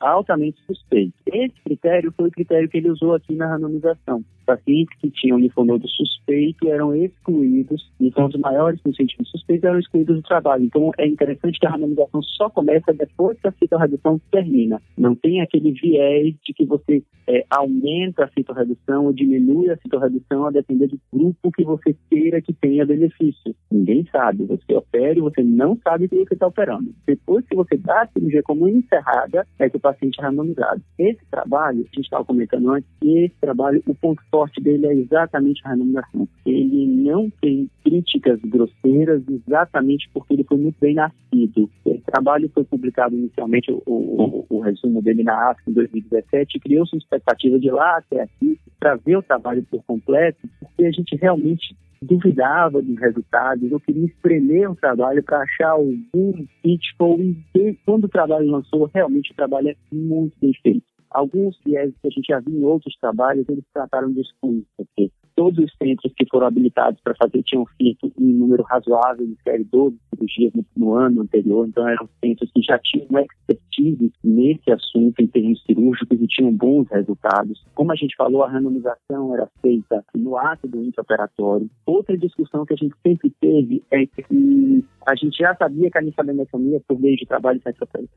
altamente 0.00 0.60
suspeito. 0.66 1.14
Esse 1.26 1.54
critério 1.64 2.12
foi 2.16 2.28
o 2.28 2.32
critério 2.32 2.68
que 2.68 2.78
ele 2.78 2.90
usou 2.90 3.14
aqui 3.14 3.34
na 3.34 3.46
randomização. 3.46 4.24
Pacientes 4.46 4.98
que 4.98 5.10
tinham 5.10 5.38
linfonodo 5.38 5.86
suspeito 5.88 6.68
eram 6.68 6.96
excluídos, 6.96 7.90
então 8.00 8.26
os 8.26 8.36
maiores 8.36 8.80
com 8.80 8.92
sentido 8.94 9.26
suspeito 9.26 9.66
eram 9.66 9.78
excluídos 9.78 10.16
do 10.16 10.22
trabalho. 10.22 10.64
Então 10.64 10.90
é 10.96 11.06
interessante 11.06 11.58
que 11.58 11.66
a 11.66 11.70
randomização 11.70 12.22
só 12.22 12.48
começa 12.48 12.92
depois 12.94 13.38
que 13.40 13.48
a 13.48 13.52
citorredução 13.52 14.18
termina. 14.30 14.80
Não 14.96 15.14
tem 15.14 15.42
aquele 15.42 15.72
viés 15.72 16.34
de 16.42 16.54
que 16.54 16.64
você 16.64 17.02
é, 17.26 17.44
aumenta 17.50 18.24
a 18.24 18.28
citorredução 18.28 19.04
ou 19.04 19.12
diminui 19.12 19.70
a 19.70 19.76
citorredução 19.76 20.46
a 20.46 20.50
depender 20.50 20.86
do 20.86 20.98
grupo 21.12 21.52
que 21.52 21.62
você 21.62 21.94
queira 22.08 22.40
que 22.40 22.54
tenha 22.54 22.86
benefício. 22.86 23.54
Ninguém 23.70 24.06
sabe. 24.10 24.44
Você 24.46 24.74
opera 24.74 25.18
e 25.18 25.20
você 25.20 25.42
não 25.42 25.76
sabe 25.84 26.06
o 26.06 26.08
que 26.08 26.16
está 26.32 26.46
operando. 26.46 26.94
Depois 27.06 27.44
que 27.46 27.54
você 27.54 27.76
dá 27.76 28.02
a 28.02 28.06
cirurgia 28.06 28.42
como 28.42 28.66
encerrada, 28.66 29.46
é 29.58 29.67
que 29.70 29.76
o 29.76 29.80
paciente 29.80 30.20
randomizado. 30.20 30.82
Esse 30.98 31.24
trabalho, 31.30 31.80
a 31.80 31.96
gente 31.96 32.04
estava 32.04 32.24
comentando 32.24 32.70
antes, 32.70 32.88
esse 33.02 33.34
trabalho, 33.40 33.82
o 33.86 33.94
ponto 33.94 34.22
forte 34.30 34.60
dele 34.60 34.86
é 34.86 34.94
exatamente 34.94 35.60
a 35.64 35.70
randomização. 35.70 36.28
Ele 36.44 36.86
não 36.86 37.30
tem 37.40 37.70
críticas 37.84 38.40
grosseiras 38.40 39.22
exatamente 39.28 40.08
porque 40.12 40.34
ele 40.34 40.44
foi 40.44 40.58
muito 40.58 40.76
bem 40.80 40.94
nascido. 40.94 41.70
Esse 41.86 42.02
trabalho 42.02 42.50
foi 42.52 42.64
publicado 42.64 43.14
inicialmente, 43.14 43.70
o, 43.70 43.82
o, 43.86 44.46
o 44.48 44.60
resumo 44.60 45.02
dele 45.02 45.22
na 45.22 45.50
ASC 45.50 45.68
em 45.68 45.72
2017, 45.72 46.56
e 46.56 46.60
criou-se 46.60 46.94
uma 46.94 47.00
expectativa 47.00 47.58
de 47.58 47.70
lá 47.70 47.98
até 47.98 48.22
aqui 48.22 48.58
para 48.78 48.96
ver 48.96 49.16
o 49.16 49.22
trabalho 49.22 49.64
por 49.70 49.82
completo, 49.84 50.48
porque 50.60 50.84
a 50.84 50.90
gente 50.90 51.16
realmente 51.16 51.76
duvidava 52.00 52.80
dos 52.82 52.98
resultados, 52.98 53.70
eu 53.70 53.80
queria 53.80 54.06
espremer 54.06 54.70
o 54.70 54.76
trabalho 54.76 55.22
para 55.22 55.42
achar 55.42 55.70
algum 55.70 56.46
pitfall 56.62 57.18
e 57.20 57.78
quando 57.84 58.04
o 58.04 58.08
trabalho 58.08 58.50
lançou, 58.50 58.90
realmente 58.92 59.32
o 59.32 59.36
trabalho 59.36 59.68
é 59.68 59.76
muito 59.92 60.36
bem 60.40 60.52
feito. 60.62 60.86
Alguns 61.10 61.58
viés 61.64 61.92
que 62.00 62.08
a 62.08 62.10
gente 62.10 62.26
já 62.26 62.38
viu 62.40 62.58
em 62.58 62.64
outros 62.64 62.94
trabalhos, 63.00 63.48
eles 63.48 63.64
trataram 63.72 64.12
disso 64.12 64.32
com 64.40 64.62
porque 64.76 65.10
todos 65.38 65.64
os 65.64 65.72
centros 65.80 66.12
que 66.16 66.26
foram 66.28 66.48
habilitados 66.48 67.00
para 67.00 67.14
fazer 67.14 67.44
tinham 67.44 67.64
feito 67.80 68.12
um 68.18 68.24
número 68.24 68.64
razoável 68.64 69.24
de 69.24 69.36
série 69.44 69.62
12 69.62 69.96
cirurgias 70.12 70.52
no, 70.52 70.64
no, 70.76 70.94
ano 70.94 71.22
anterior, 71.22 71.64
então 71.68 71.88
eram 71.88 72.08
centros 72.20 72.50
que 72.50 72.60
já 72.60 72.76
tinham 72.80 73.06
expertise 73.20 74.12
nesse 74.24 74.68
assunto 74.72 75.20
em 75.20 75.28
termos 75.28 75.62
cirúrgicos 75.62 76.20
e 76.20 76.26
tinham 76.26 76.52
bons 76.52 76.88
resultados. 76.90 77.64
Como 77.76 77.92
a 77.92 77.94
gente 77.94 78.16
falou, 78.16 78.42
a 78.42 78.50
randomização 78.50 79.32
era 79.32 79.48
feita 79.62 80.04
no 80.12 80.36
ato 80.36 80.66
do 80.66 80.82
intraoperatório. 80.82 81.70
Outra 81.86 82.18
discussão 82.18 82.66
que 82.66 82.74
a 82.74 82.76
gente 82.76 82.96
sempre 83.06 83.32
teve 83.40 83.84
é 83.92 84.06
que 84.06 84.84
a 85.06 85.14
gente 85.14 85.38
já 85.38 85.54
sabia 85.54 85.88
que 85.88 85.98
a 85.98 86.02
linfadenectomia, 86.02 86.80
por 86.86 86.98
meio 86.98 87.16
de 87.16 87.26
trabalhos 87.26 87.62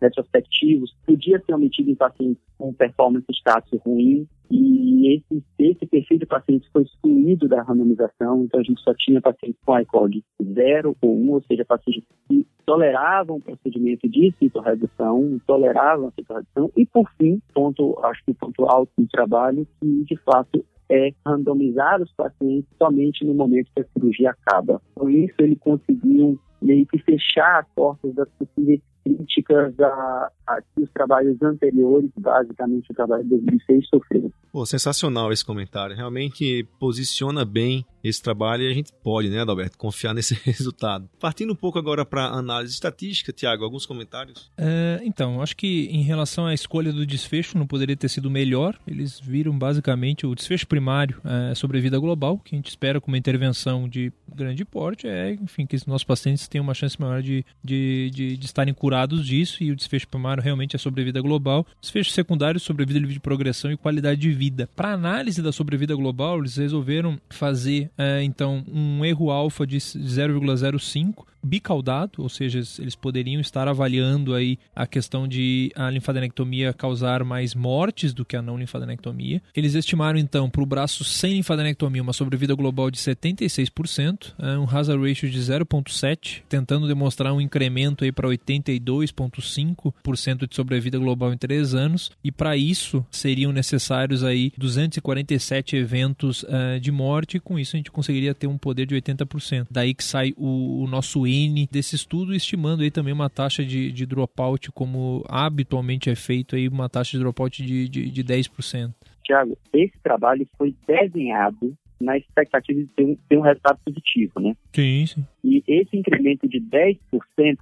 retrospectivos, 0.02 0.92
podia 1.06 1.40
ser 1.46 1.54
omitida 1.54 1.92
em 1.92 1.96
pacientes 1.96 2.42
com 2.58 2.74
performance 2.74 3.28
status 3.30 3.80
ruim, 3.86 4.28
e 4.50 5.16
esse, 5.16 5.44
esse 5.58 5.86
perfil 5.86 6.20
de 6.20 6.26
pacientes 6.26 6.68
foi 6.74 6.84
excluído 6.84 7.11
da 7.48 7.62
randomização, 7.62 8.44
então 8.44 8.60
a 8.60 8.64
gente 8.64 8.82
só 8.82 8.94
tinha 8.94 9.22
pacientes 9.22 9.60
com 9.66 9.80
ICOG 9.80 10.24
0 10.42 10.96
ou 11.02 11.16
1, 11.16 11.32
ou 11.32 11.44
seja, 11.44 11.66
pacientes 11.66 12.04
que 12.28 12.46
toleravam 12.66 13.38
o 13.38 13.42
procedimento 13.42 14.08
de 14.10 14.34
citorredução, 14.40 15.40
toleravam 15.46 16.08
a 16.08 16.12
citorredução, 16.12 16.72
e 16.76 16.86
por 16.86 17.10
fim, 17.18 17.42
ponto, 17.54 18.00
acho 18.04 18.24
que 18.26 18.32
o 18.32 18.36
ponto 18.36 18.66
alto 18.66 18.92
do 18.98 19.08
trabalho, 19.08 19.68
que 19.80 20.04
de 20.06 20.16
fato 20.18 20.64
é 20.90 21.14
randomizar 21.26 22.02
os 22.02 22.12
pacientes 22.14 22.70
somente 22.78 23.24
no 23.26 23.34
momento 23.34 23.72
que 23.74 23.82
a 23.82 23.86
cirurgia 23.94 24.32
acaba. 24.32 24.82
Com 24.94 25.10
isso, 25.10 25.36
ele 25.40 25.56
conseguiu 25.56 26.38
meio 26.62 26.86
que 26.86 26.98
fechar 27.00 27.60
as 27.60 27.68
portas 27.74 28.14
das 28.14 28.30
possíveis 28.38 28.82
críticas 29.04 29.80
a, 29.80 30.32
a 30.48 30.62
que 30.62 30.84
os 30.84 30.92
trabalhos 30.92 31.42
anteriores, 31.42 32.10
basicamente 32.18 32.92
o 32.92 32.94
trabalho 32.94 33.24
de 33.24 33.30
2006, 33.30 33.88
sofreram. 33.90 34.32
Pô, 34.52 34.66
sensacional 34.66 35.32
esse 35.32 35.46
comentário. 35.46 35.96
Realmente 35.96 36.68
posiciona 36.80 37.46
bem 37.46 37.86
esse 38.04 38.22
trabalho 38.22 38.64
e 38.64 38.72
a 38.72 38.74
gente 38.74 38.92
pode, 39.04 39.30
né, 39.30 39.42
Adalberto, 39.42 39.78
confiar 39.78 40.14
nesse 40.14 40.34
resultado. 40.44 41.10
Partindo 41.20 41.54
um 41.54 41.56
pouco 41.56 41.80
agora 41.80 42.06
para 42.06 42.26
análise 42.26 42.74
estatística, 42.74 43.32
Tiago, 43.32 43.64
alguns 43.64 43.86
comentários? 43.86 44.52
É, 44.58 45.00
então, 45.04 45.42
acho 45.42 45.56
que 45.56 45.86
em 45.86 46.02
relação 46.02 46.46
à 46.46 46.54
escolha 46.54 46.92
do 46.92 47.06
desfecho, 47.06 47.58
não 47.58 47.68
poderia 47.68 47.96
ter 47.96 48.10
sido 48.10 48.30
melhor. 48.30 48.78
Eles 48.86 49.20
viram 49.20 49.58
basicamente 49.58 50.26
o 50.26 50.36
desfecho 50.36 50.68
primário 50.68 51.22
é, 51.24 51.56
sobre 51.56 51.78
a 51.78 51.82
vida 51.82 51.98
global, 51.98 52.38
que 52.38 52.56
a 52.56 52.58
gente 52.58 52.70
espera 52.70 53.00
com 53.00 53.10
uma 53.10 53.18
intervenção 53.18 53.88
de 53.88 54.12
grande 54.34 54.66
porte, 54.66 55.08
é, 55.08 55.34
enfim, 55.34 55.66
que 55.66 55.76
os 55.76 55.86
nossos 55.86 56.04
pacientes 56.04 56.48
tenham 56.52 56.64
uma 56.64 56.74
chance 56.74 57.00
maior 57.00 57.22
de, 57.24 57.46
de, 57.64 58.12
de, 58.14 58.38
de 58.38 58.46
estarem 58.46 58.74
curados 58.74 59.26
disso, 59.26 59.64
e 59.64 59.72
o 59.72 59.76
desfecho 59.76 60.08
primário 60.08 60.44
realmente 60.44 60.76
é 60.76 60.80
sobrevida 60.80 61.22
global. 61.22 61.66
Desfecho 61.82 62.12
secundário, 62.12 62.60
sobrevida 62.60 63.00
livre 63.00 63.14
de 63.14 63.20
progressão 63.20 63.72
e 63.72 63.78
qualidade 63.78 64.20
de 64.20 64.32
vida. 64.32 64.70
Para 64.76 64.94
análise 64.94 65.42
da 65.42 65.52
sobrevida 65.52 65.96
global, 65.96 66.40
eles 66.40 66.58
resolveram 66.58 67.20
fazer 67.30 67.90
é, 67.98 68.22
então 68.24 68.64
um 68.72 69.04
erro 69.06 69.32
alfa 69.32 69.66
de 69.66 69.78
0,05 69.78 71.31
bicaudado, 71.44 72.22
ou 72.22 72.30
seja, 72.30 72.62
eles 72.80 72.96
poderiam 72.96 73.42
estar 73.42 73.68
avaliando 73.68 74.34
aí 74.34 74.58
a 74.76 74.88
questão 74.88 75.28
de 75.28 75.72
a 75.76 75.90
linfadenectomia 75.90 76.74
causar 76.74 77.24
mais 77.24 77.56
mortes 77.56 78.14
do 78.14 78.26
que 78.26 78.36
a 78.36 78.42
não 78.42 78.58
linfadenectomia. 78.58 79.42
Eles 79.56 79.76
estimaram 79.76 80.20
então 80.20 80.50
para 80.50 80.62
o 80.62 80.66
braço 80.66 81.04
sem 81.04 81.34
linfadenectomia 81.34 82.02
uma 82.02 82.14
sobrevida 82.14 82.56
global 82.56 82.90
de 82.90 82.98
76%, 82.98 84.34
é, 84.40 84.58
um 84.58 84.68
hazard 84.70 85.08
ratio 85.08 85.30
de 85.30 85.40
0.7, 85.40 86.44
tentando 86.48 86.88
demonstrar 86.88 87.34
um 87.34 87.42
incremento 87.42 88.04
aí 88.04 88.12
para 88.12 88.28
82.5% 88.28 90.48
de 90.48 90.56
sobrevida 90.56 90.98
global 90.98 91.34
em 91.34 91.38
3 91.38 91.74
anos, 91.74 92.12
e 92.24 92.32
para 92.32 92.58
isso 92.58 93.06
seriam 93.10 93.52
necessários 93.52 94.24
aí 94.24 94.52
247 94.58 95.76
eventos 95.76 96.44
uh, 96.44 96.80
de 96.80 96.92
morte, 96.92 97.38
e 97.38 97.40
com 97.40 97.58
isso 97.58 97.76
a 97.76 97.78
gente 97.78 97.92
conseguiria 97.92 98.34
ter 98.34 98.48
um 98.48 98.58
poder 98.58 98.86
de 98.86 98.96
80%. 98.96 99.68
Daí 99.70 99.94
que 99.94 100.04
sai 100.04 100.34
o, 100.38 100.84
o 100.84 100.88
nosso 100.88 101.26
Desse 101.72 101.96
estudo, 101.96 102.34
estimando 102.34 102.84
aí 102.84 102.92
também 102.92 103.14
uma 103.14 103.30
taxa 103.30 103.64
de, 103.64 103.92
de 103.92 104.06
dropout, 104.06 104.72
como 104.72 105.24
habitualmente 105.28 106.10
é 106.10 106.16
feito 106.16 106.56
aí, 106.56 106.68
uma 106.68 106.90
taxa 106.90 107.12
de 107.12 107.20
dropout 107.20 107.64
de, 107.64 107.88
de, 107.88 108.10
de 108.10 108.24
10%. 108.24 108.94
Tiago, 109.24 109.58
esse 109.74 109.98
trabalho 110.04 110.48
foi 110.58 110.76
desenhado 110.88 111.76
na 112.02 112.18
expectativa 112.18 112.80
de 112.80 112.88
ter 112.88 113.06
um, 113.06 113.16
ter 113.30 113.38
um 113.38 113.42
resultado 113.42 113.80
positivo, 113.86 114.40
né? 114.40 114.56
Sim, 114.74 115.06
sim. 115.06 115.26
E 115.44 115.64
esse 115.68 115.96
incremento 115.96 116.48
de 116.50 116.60
10%, 116.60 116.98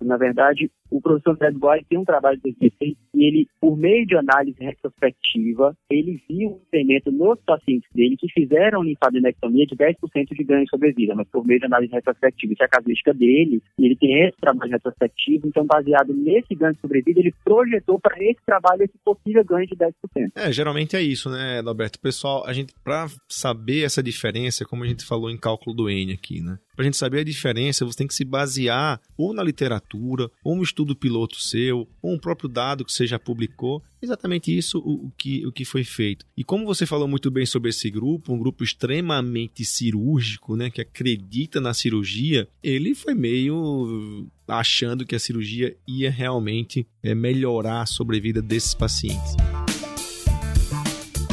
na 0.01 0.17
verdade, 0.17 0.71
o 0.89 1.01
professor 1.01 1.31
André 1.31 1.51
Dubois 1.51 1.85
tem 1.87 1.97
um 1.97 2.05
trabalho 2.05 2.37
de 2.37 2.43
2016 2.43 2.97
e 3.13 3.27
ele, 3.27 3.47
por 3.59 3.77
meio 3.77 4.05
de 4.05 4.15
análise 4.15 4.57
retrospectiva, 4.59 5.75
ele 5.89 6.21
viu 6.29 6.49
um 6.49 6.61
incremento 6.67 7.11
nos 7.11 7.39
pacientes 7.45 7.89
dele 7.93 8.15
que 8.17 8.27
fizeram 8.31 8.83
linfadenectomia 8.83 9.65
de 9.65 9.75
10% 9.75 9.95
de 10.31 10.43
ganho 10.43 10.67
sobre 10.69 10.91
vida, 10.91 11.13
mas 11.15 11.27
por 11.29 11.45
meio 11.45 11.59
de 11.59 11.65
análise 11.65 11.93
retrospectiva. 11.93 12.53
Isso 12.53 12.63
é 12.63 12.65
a 12.65 12.69
casuística 12.69 13.13
dele, 13.13 13.61
e 13.77 13.85
ele 13.85 13.95
tem 13.95 14.27
esse 14.27 14.37
trabalho 14.39 14.71
retrospectivo, 14.71 15.47
então 15.47 15.65
baseado 15.65 16.13
nesse 16.13 16.55
ganho 16.55 16.75
sobre 16.79 17.01
vida, 17.01 17.19
ele 17.19 17.33
projetou 17.43 17.99
para 17.99 18.15
esse 18.23 18.39
trabalho 18.45 18.83
esse 18.83 18.97
possível 19.03 19.43
ganho 19.43 19.67
de 19.67 19.75
10%. 19.75 19.91
É, 20.35 20.51
geralmente 20.51 20.95
é 20.95 21.01
isso, 21.01 21.29
né, 21.29 21.61
Alberto? 21.65 21.99
Pessoal, 21.99 22.45
a 22.45 22.53
gente, 22.53 22.73
para 22.83 23.07
saber 23.27 23.83
essa 23.83 24.01
diferença, 24.01 24.65
como 24.65 24.83
a 24.83 24.87
gente 24.87 25.05
falou 25.05 25.29
em 25.29 25.37
cálculo 25.37 25.75
do 25.75 25.89
N 25.89 26.13
aqui, 26.13 26.41
né? 26.41 26.57
Para 26.79 26.85
a 26.85 26.87
gente 26.87 26.95
saber 26.95 27.19
a 27.19 27.23
diferença, 27.25 27.83
você 27.83 27.97
tem 27.97 28.07
que 28.07 28.15
se 28.15 28.23
basear 28.23 29.01
ou 29.17 29.33
na 29.33 29.43
literatura, 29.43 30.31
ou 30.41 30.55
um 30.55 30.63
estudo 30.63 30.95
piloto 30.95 31.35
seu, 31.35 31.85
ou 32.01 32.13
um 32.13 32.17
próprio 32.17 32.47
dado 32.47 32.85
que 32.85 32.93
você 32.93 33.05
já 33.05 33.19
publicou. 33.19 33.83
Exatamente 34.01 34.57
isso 34.57 34.79
o, 34.79 35.11
que, 35.17 35.45
o 35.45 35.51
que 35.51 35.65
foi 35.65 35.83
feito. 35.83 36.25
E 36.37 36.41
como 36.41 36.65
você 36.65 36.85
falou 36.85 37.05
muito 37.05 37.29
bem 37.29 37.45
sobre 37.45 37.69
esse 37.69 37.89
grupo, 37.89 38.31
um 38.31 38.39
grupo 38.39 38.63
extremamente 38.63 39.65
cirúrgico, 39.65 40.55
né, 40.55 40.69
que 40.69 40.79
acredita 40.79 41.59
na 41.59 41.73
cirurgia, 41.73 42.47
ele 42.63 42.95
foi 42.95 43.13
meio 43.13 44.25
achando 44.47 45.05
que 45.05 45.17
a 45.17 45.19
cirurgia 45.19 45.75
ia 45.85 46.09
realmente 46.09 46.87
é, 47.03 47.13
melhorar 47.13 47.81
a 47.81 47.85
sobrevida 47.85 48.41
desses 48.41 48.73
pacientes. 48.73 49.35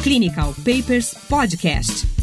Clinical 0.03 0.53
Papers 0.65 1.13
Podcast. 1.29 2.16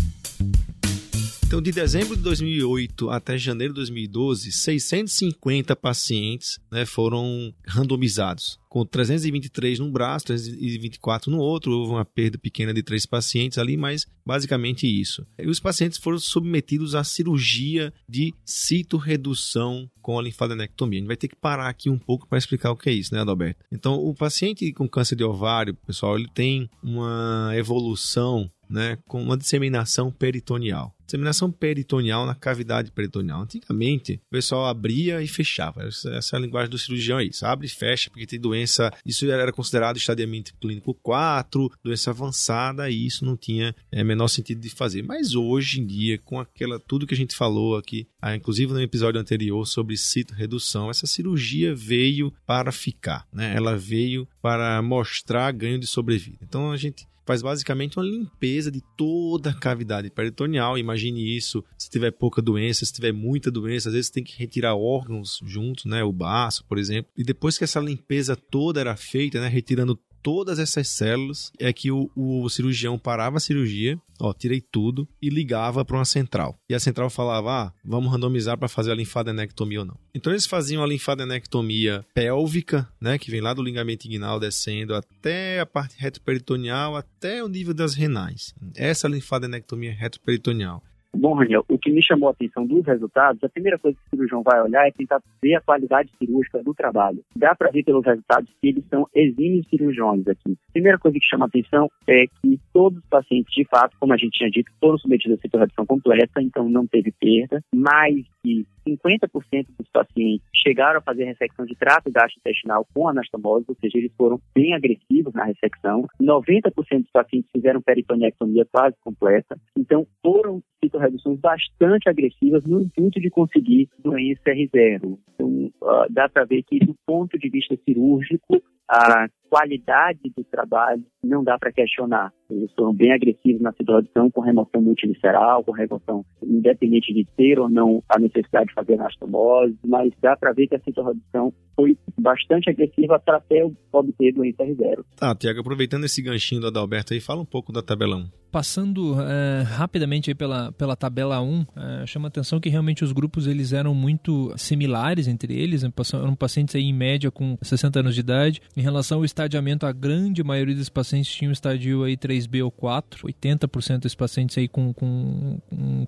Então, 1.55 1.63
de 1.63 1.71
dezembro 1.71 2.17
de 2.17 2.23
2008 2.23 3.11
até 3.11 3.39
janeiro 3.39 3.73
de 3.73 3.77
2012, 3.77 4.51
650 4.51 5.77
pacientes 5.77 6.59
né, 6.69 6.85
foram 6.85 7.55
randomizados, 7.65 8.59
com 8.69 8.85
323 8.85 9.79
num 9.79 9.89
braço, 9.89 10.27
324 10.27 11.31
no 11.31 11.39
outro. 11.39 11.71
Houve 11.71 11.93
uma 11.93 12.05
perda 12.05 12.37
pequena 12.39 12.75
de 12.75 12.83
três 12.83 13.07
pacientes 13.07 13.57
ali, 13.57 13.77
mas 13.77 14.05
basicamente 14.27 14.85
isso. 14.85 15.25
E 15.39 15.47
os 15.47 15.61
pacientes 15.61 15.97
foram 15.97 16.19
submetidos 16.19 16.97
à 16.97 17.05
cirurgia 17.05 17.95
de 18.09 18.35
citorredução 18.45 19.89
com 20.03 20.19
a 20.19 20.23
linfadenectomia. 20.23 20.99
A 20.99 21.03
gente 21.03 21.07
vai 21.07 21.17
ter 21.17 21.29
que 21.29 21.37
parar 21.37 21.69
aqui 21.69 21.89
um 21.89 21.99
pouco 21.99 22.27
para 22.27 22.37
explicar 22.37 22.73
o 22.73 22.77
que 22.77 22.91
é 22.91 22.93
isso, 22.93 23.15
né, 23.15 23.21
Adalberto? 23.21 23.65
Então, 23.71 23.95
o 23.95 24.13
paciente 24.13 24.73
com 24.73 24.89
câncer 24.89 25.15
de 25.15 25.23
ovário, 25.23 25.77
pessoal, 25.87 26.19
ele 26.19 26.29
tem 26.35 26.69
uma 26.83 27.53
evolução 27.55 28.51
né, 28.75 28.99
com 29.07 29.23
uma 29.23 29.37
disseminação 29.37 30.11
peritoneal. 30.11 30.93
Disseminação 31.07 31.53
peritoneal 31.53 32.27
na 32.27 32.35
cavidade 32.35 32.91
peritoneal. 32.91 33.43
Antigamente, 33.43 34.21
o 34.27 34.31
pessoal 34.31 34.67
abria 34.67 35.23
e 35.23 35.29
fechava. 35.29 35.85
Essa, 35.85 36.11
essa 36.11 36.35
é 36.35 36.39
a 36.39 36.43
linguagem 36.43 36.71
do 36.71 36.79
cirurgião 36.79 37.19
aí. 37.19 37.31
Abre 37.43 37.67
e 37.67 37.71
fecha, 37.71 38.11
porque 38.11 38.27
tem 38.27 38.41
doença. 38.41 38.91
Isso 39.07 39.31
era 39.31 39.53
considerado 39.53 39.97
estadiamento 39.97 40.55
clínico 40.61 40.93
4, 40.95 41.71
doença 41.85 42.11
avançada, 42.11 42.91
e 42.91 43.07
isso 43.07 43.25
não 43.25 43.37
tinha 43.37 43.77
é, 43.93 44.03
menor 44.03 44.27
sentido 44.27 44.61
de 44.61 44.71
fazer. 44.71 45.03
Mas 45.03 45.37
hoje 45.37 45.81
em 45.81 45.87
dia, 45.87 46.19
com 46.19 46.41
aquela 46.41 46.81
tudo 46.81 47.07
que 47.07 47.15
a 47.15 47.17
gente 47.17 47.37
falou 47.37 47.77
aqui, 47.77 48.09
ah, 48.21 48.35
inclusive 48.35 48.73
no 48.73 48.81
episódio 48.81 49.21
anterior 49.21 49.65
sobre 49.67 49.97
cito-redução, 49.97 50.91
essa 50.91 51.07
cirurgia 51.07 51.75
veio 51.75 52.33
para 52.45 52.73
ficar. 52.73 53.25
Né? 53.33 53.55
Ela 53.55 53.77
veio 53.77 54.27
para 54.43 54.83
mostrar 54.83 55.53
ganho 55.53 55.79
de 55.79 55.87
sobrevida. 55.87 56.39
Então 56.43 56.73
a 56.73 56.77
gente 56.77 57.07
faz 57.25 57.43
basicamente 57.43 57.99
uma 57.99 58.05
limpeza 58.05 58.71
de 58.71 58.83
toda 58.97 59.51
a 59.51 59.55
cavidade 59.55 60.11
peritoneal. 60.11 60.79
Imagine 60.79 61.37
isso 61.37 61.65
se 61.79 61.91
tiver 61.91 62.11
pouca 62.11 62.43
doença, 62.43 62.85
se 62.85 62.93
tiver 62.93 63.13
muita 63.13 63.51
doença, 63.51 63.89
às 63.89 63.95
vezes 63.95 64.11
tem 64.11 64.23
que 64.23 64.39
retirar 64.39 64.75
órgãos 64.75 65.41
juntos, 65.45 65.85
né, 65.85 66.03
o 66.05 66.13
baço, 66.13 66.65
por 66.67 66.79
exemplo. 66.79 67.11
E 67.17 67.25
depois 67.25 67.57
que 67.57 67.65
essa 67.65 67.81
limpeza 67.81 68.37
toda 68.37 68.81
era 68.81 68.97
feita, 68.97 69.41
né, 69.41 69.49
retirando 69.49 69.99
todas 70.25 70.59
essas 70.59 70.89
células, 70.89 71.53
é 71.61 71.71
que 71.71 71.93
o, 71.93 72.11
o 72.17 72.49
cirurgião 72.49 72.99
parava 72.99 73.37
a 73.37 73.41
cirurgia, 73.41 74.01
ó, 74.19 74.33
tirei 74.33 74.59
tudo 74.59 75.07
e 75.21 75.29
ligava 75.29 75.85
para 75.85 75.99
uma 75.99 76.05
central. 76.07 76.59
E 76.67 76.75
a 76.75 76.81
central 76.81 77.11
falava: 77.11 77.67
"Ah, 77.67 77.73
vamos 77.85 78.11
randomizar 78.11 78.57
para 78.57 78.67
fazer 78.67 78.91
a 78.91 78.95
linfadenectomia 78.95 79.81
ou 79.81 79.85
não". 79.85 79.99
Então 80.15 80.33
eles 80.33 80.47
faziam 80.47 80.83
a 80.83 80.87
linfadenectomia 80.87 82.05
pélvica, 82.15 82.89
né, 82.99 83.19
que 83.19 83.31
vem 83.31 83.43
lá 83.43 83.53
do 83.53 83.63
ligamento 83.63 84.07
inguinal 84.07 84.41
descendo 84.41 84.95
até 84.95 85.61
a 85.61 85.67
parte 85.67 85.95
retroperitoneal, 85.99 86.97
até 86.97 87.45
o 87.45 87.49
nível 87.49 87.75
das 87.75 87.93
renais. 87.93 88.55
Essa 88.75 89.07
linfadenectomia 89.07 89.93
retroperitoneal. 89.93 90.83
Bom, 91.15 91.35
Raniel, 91.35 91.65
o 91.69 91.79
que 91.79 91.91
me 91.91 92.03
chamou 92.03 92.29
a 92.29 92.33
atenção 92.33 92.67
dos 92.67 92.85
resultados, 92.85 93.43
a 93.43 93.49
primeira 93.49 93.79
coisa 93.79 93.97
que 93.97 94.07
o 94.07 94.11
cirurgião 94.11 94.43
vai 94.43 94.61
olhar 94.61 94.87
é 94.87 94.91
tentar 94.91 95.23
ver 95.43 95.55
a 95.55 95.61
qualidade 95.61 96.11
cirúrgica 96.19 96.63
do 96.63 96.75
trabalho. 96.75 97.23
Dá 97.37 97.55
para 97.55 97.71
ver 97.71 97.85
pelos 97.85 98.05
resultados 98.05 98.51
que 98.61 98.69
eles 98.69 98.85
são 98.89 99.09
exímios 99.15 99.67
cirurgiões 99.69 100.27
aqui. 100.27 100.53
A 100.69 100.73
primeira 100.73 100.99
coisa 100.99 101.19
que 101.19 101.25
chama 101.25 101.47
a 101.47 101.49
atenção 101.49 101.89
é 102.07 102.27
que 102.27 102.61
todos 102.73 102.99
os 102.99 103.09
pacientes, 103.09 103.55
de 103.55 103.65
fato, 103.65 103.97
como 104.01 104.13
a 104.13 104.17
gente 104.17 104.33
tinha 104.33 104.51
dito, 104.51 104.71
foram 104.81 104.99
submetidos 104.99 105.39
a 105.39 105.41
citorredução 105.41 105.87
completa, 105.87 106.43
então 106.43 106.69
não 106.69 106.87
teve 106.87 107.13
perda, 107.13 107.63
mais 107.73 108.25
que 108.43 108.67
50% 108.87 109.67
dos 109.79 109.89
pacientes 109.93 110.47
chegaram 110.55 110.99
a 110.99 111.03
fazer 111.03 111.25
ressecção 111.25 111.65
de 111.65 111.75
trato 111.75 112.11
gastrointestinal 112.11 112.87
com 112.95 113.09
anastomose, 113.09 113.65
ou 113.69 113.77
seja, 113.81 113.99
eles 113.99 114.13
foram 114.17 114.41
bem 114.55 114.75
agressivos 114.75 115.33
na 115.35 115.45
ressecção. 115.45 116.07
90% 116.21 116.73
dos 117.03 117.11
pacientes 117.13 117.51
fizeram 117.51 117.83
peritonectomia 117.83 118.67
quase 118.71 118.97
completa. 119.01 119.59
Então, 119.77 120.07
foram 120.23 120.63
citorreduções 120.83 121.41
bastante 121.41 122.09
agressivas 122.09 122.65
no 122.65 122.81
intuito 122.81 123.21
de 123.21 123.31
conseguir 123.31 123.89
doença 123.99 124.43
R0. 124.47 125.19
Então, 125.35 125.73
uh, 125.83 126.07
dá 126.11 126.29
para 126.29 126.45
ver 126.45 126.63
que, 126.63 126.79
do 126.79 126.95
ponto 127.07 127.39
de 127.39 127.49
vista 127.49 127.77
cirúrgico, 127.85 128.63
a 128.89 129.29
qualidade 129.55 130.33
do 130.37 130.43
trabalho 130.45 131.05
não 131.23 131.45
dá 131.45 131.57
para 131.57 131.73
questionar. 131.73 132.33
Eles 132.51 132.71
foram 132.73 132.93
bem 132.93 133.13
agressivos 133.13 133.63
na 133.63 133.73
situação 133.73 134.31
com 134.31 134.41
remoção 134.41 134.83
multivisceral, 134.83 135.63
com 135.63 135.73
remoção 135.73 136.25
independente 136.43 137.13
de 137.15 137.25
ter 137.37 137.59
ou 137.59 137.69
não 137.69 138.03
a 138.09 138.19
necessidade 138.19 138.67
de 138.67 138.75
fazer 138.75 138.95
anastomose, 138.95 139.77
mas 139.85 140.13
dá 140.21 140.37
para 140.37 140.53
ver 140.53 140.67
que 140.67 140.75
a 140.75 140.81
citorredução 140.81 141.53
foi 141.77 141.97
bastante 142.19 142.69
agressiva 142.71 143.19
para 143.19 143.39
até 143.39 143.65
obter 143.93 144.33
doença 144.33 144.63
R0. 144.63 145.05
Tá, 145.17 145.35
Tiago, 145.35 145.61
aproveitando 145.61 146.05
esse 146.05 146.21
ganchinho 146.21 146.61
do 146.61 146.67
Adalberto 146.67 147.15
aí, 147.15 147.21
fala 147.21 147.41
um 147.41 147.47
pouco 147.47 147.73
da 147.73 147.83
tabela 147.83 148.17
1. 148.17 148.29
Passando 148.53 149.17
é, 149.21 149.63
rapidamente 149.63 150.33
pela, 150.33 150.71
pela 150.73 150.95
tabela 150.95 151.41
1, 151.41 151.67
é, 151.77 152.07
chama 152.07 152.29
a 152.29 152.29
atenção 152.29 152.61
que 152.61 152.69
realmente 152.69 153.03
os 153.03 153.11
grupos 153.11 153.49
eles 153.49 153.73
eram 153.73 153.93
muito 153.95 154.53
similares 154.57 155.27
entre 155.27 155.53
eles, 155.61 155.83
né? 155.83 155.91
eram 156.13 156.37
pacientes 156.37 156.77
aí 156.77 156.85
em 156.85 156.93
média 156.93 157.33
com 157.33 157.59
60 157.61 157.99
anos 157.99 158.15
de 158.15 158.21
idade. 158.21 158.61
Em 158.77 158.83
relação 158.83 159.19
ao 159.19 159.25
estadiamento, 159.25 159.87
a 159.87 159.93
grande 159.93 160.43
maioria 160.43 160.75
dos 160.75 160.89
pacientes 160.89 161.33
tinham 161.33 161.53
estadio 161.53 162.03
aí 162.03 162.17
3B 162.17 162.65
ou 162.65 162.71
4, 162.71 163.27
80% 163.29 164.01
dos 164.01 164.15
pacientes 164.15 164.59
aí 164.59 164.69
com, 164.69 164.93
com, 164.93 165.61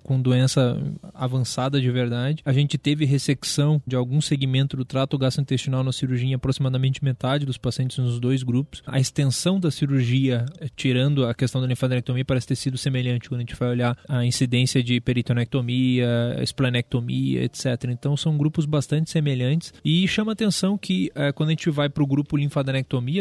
com, 0.03 0.21
doença 0.21 0.81
avançada 1.13 1.79
de 1.79 1.89
verdade. 1.89 2.41
A 2.43 2.51
gente 2.51 2.77
teve 2.77 3.05
ressecção 3.05 3.81
de 3.85 3.95
algum 3.95 4.19
segmento 4.19 4.75
do 4.75 4.83
trato 4.83 5.17
gastrointestinal 5.17 5.83
na 5.83 5.91
cirurgia 5.91 6.29
em 6.29 6.33
aproximadamente 6.33 7.03
metade 7.03 7.45
dos 7.45 7.57
pacientes 7.57 7.97
nos 7.97 8.19
dois 8.19 8.43
grupos. 8.43 8.81
A 8.85 8.99
extensão 8.99 9.59
da 9.59 9.71
cirurgia, 9.71 10.45
tirando 10.75 11.25
a 11.25 11.33
questão 11.33 11.61
da 11.61 11.67
linfadenectomia, 11.67 12.25
parece 12.25 12.47
ter 12.47 12.55
sido 12.55 12.77
semelhante 12.77 13.29
quando 13.29 13.39
a 13.39 13.43
gente 13.43 13.55
vai 13.55 13.69
olhar 13.69 13.97
a 14.07 14.25
incidência 14.25 14.83
de 14.83 14.99
peritonectomia, 14.99 16.37
esplanectomia, 16.41 17.43
etc. 17.43 17.65
Então 17.89 18.17
são 18.17 18.37
grupos 18.37 18.65
bastante 18.65 19.09
semelhantes 19.09 19.73
e 19.83 20.07
chama 20.07 20.33
atenção 20.33 20.77
que 20.77 21.11
é, 21.15 21.31
quando 21.31 21.49
a 21.49 21.51
gente 21.51 21.69
vai 21.69 21.89
para 21.89 22.03
o 22.03 22.07
grupo 22.07 22.35
linfadenectomia, 22.35 22.56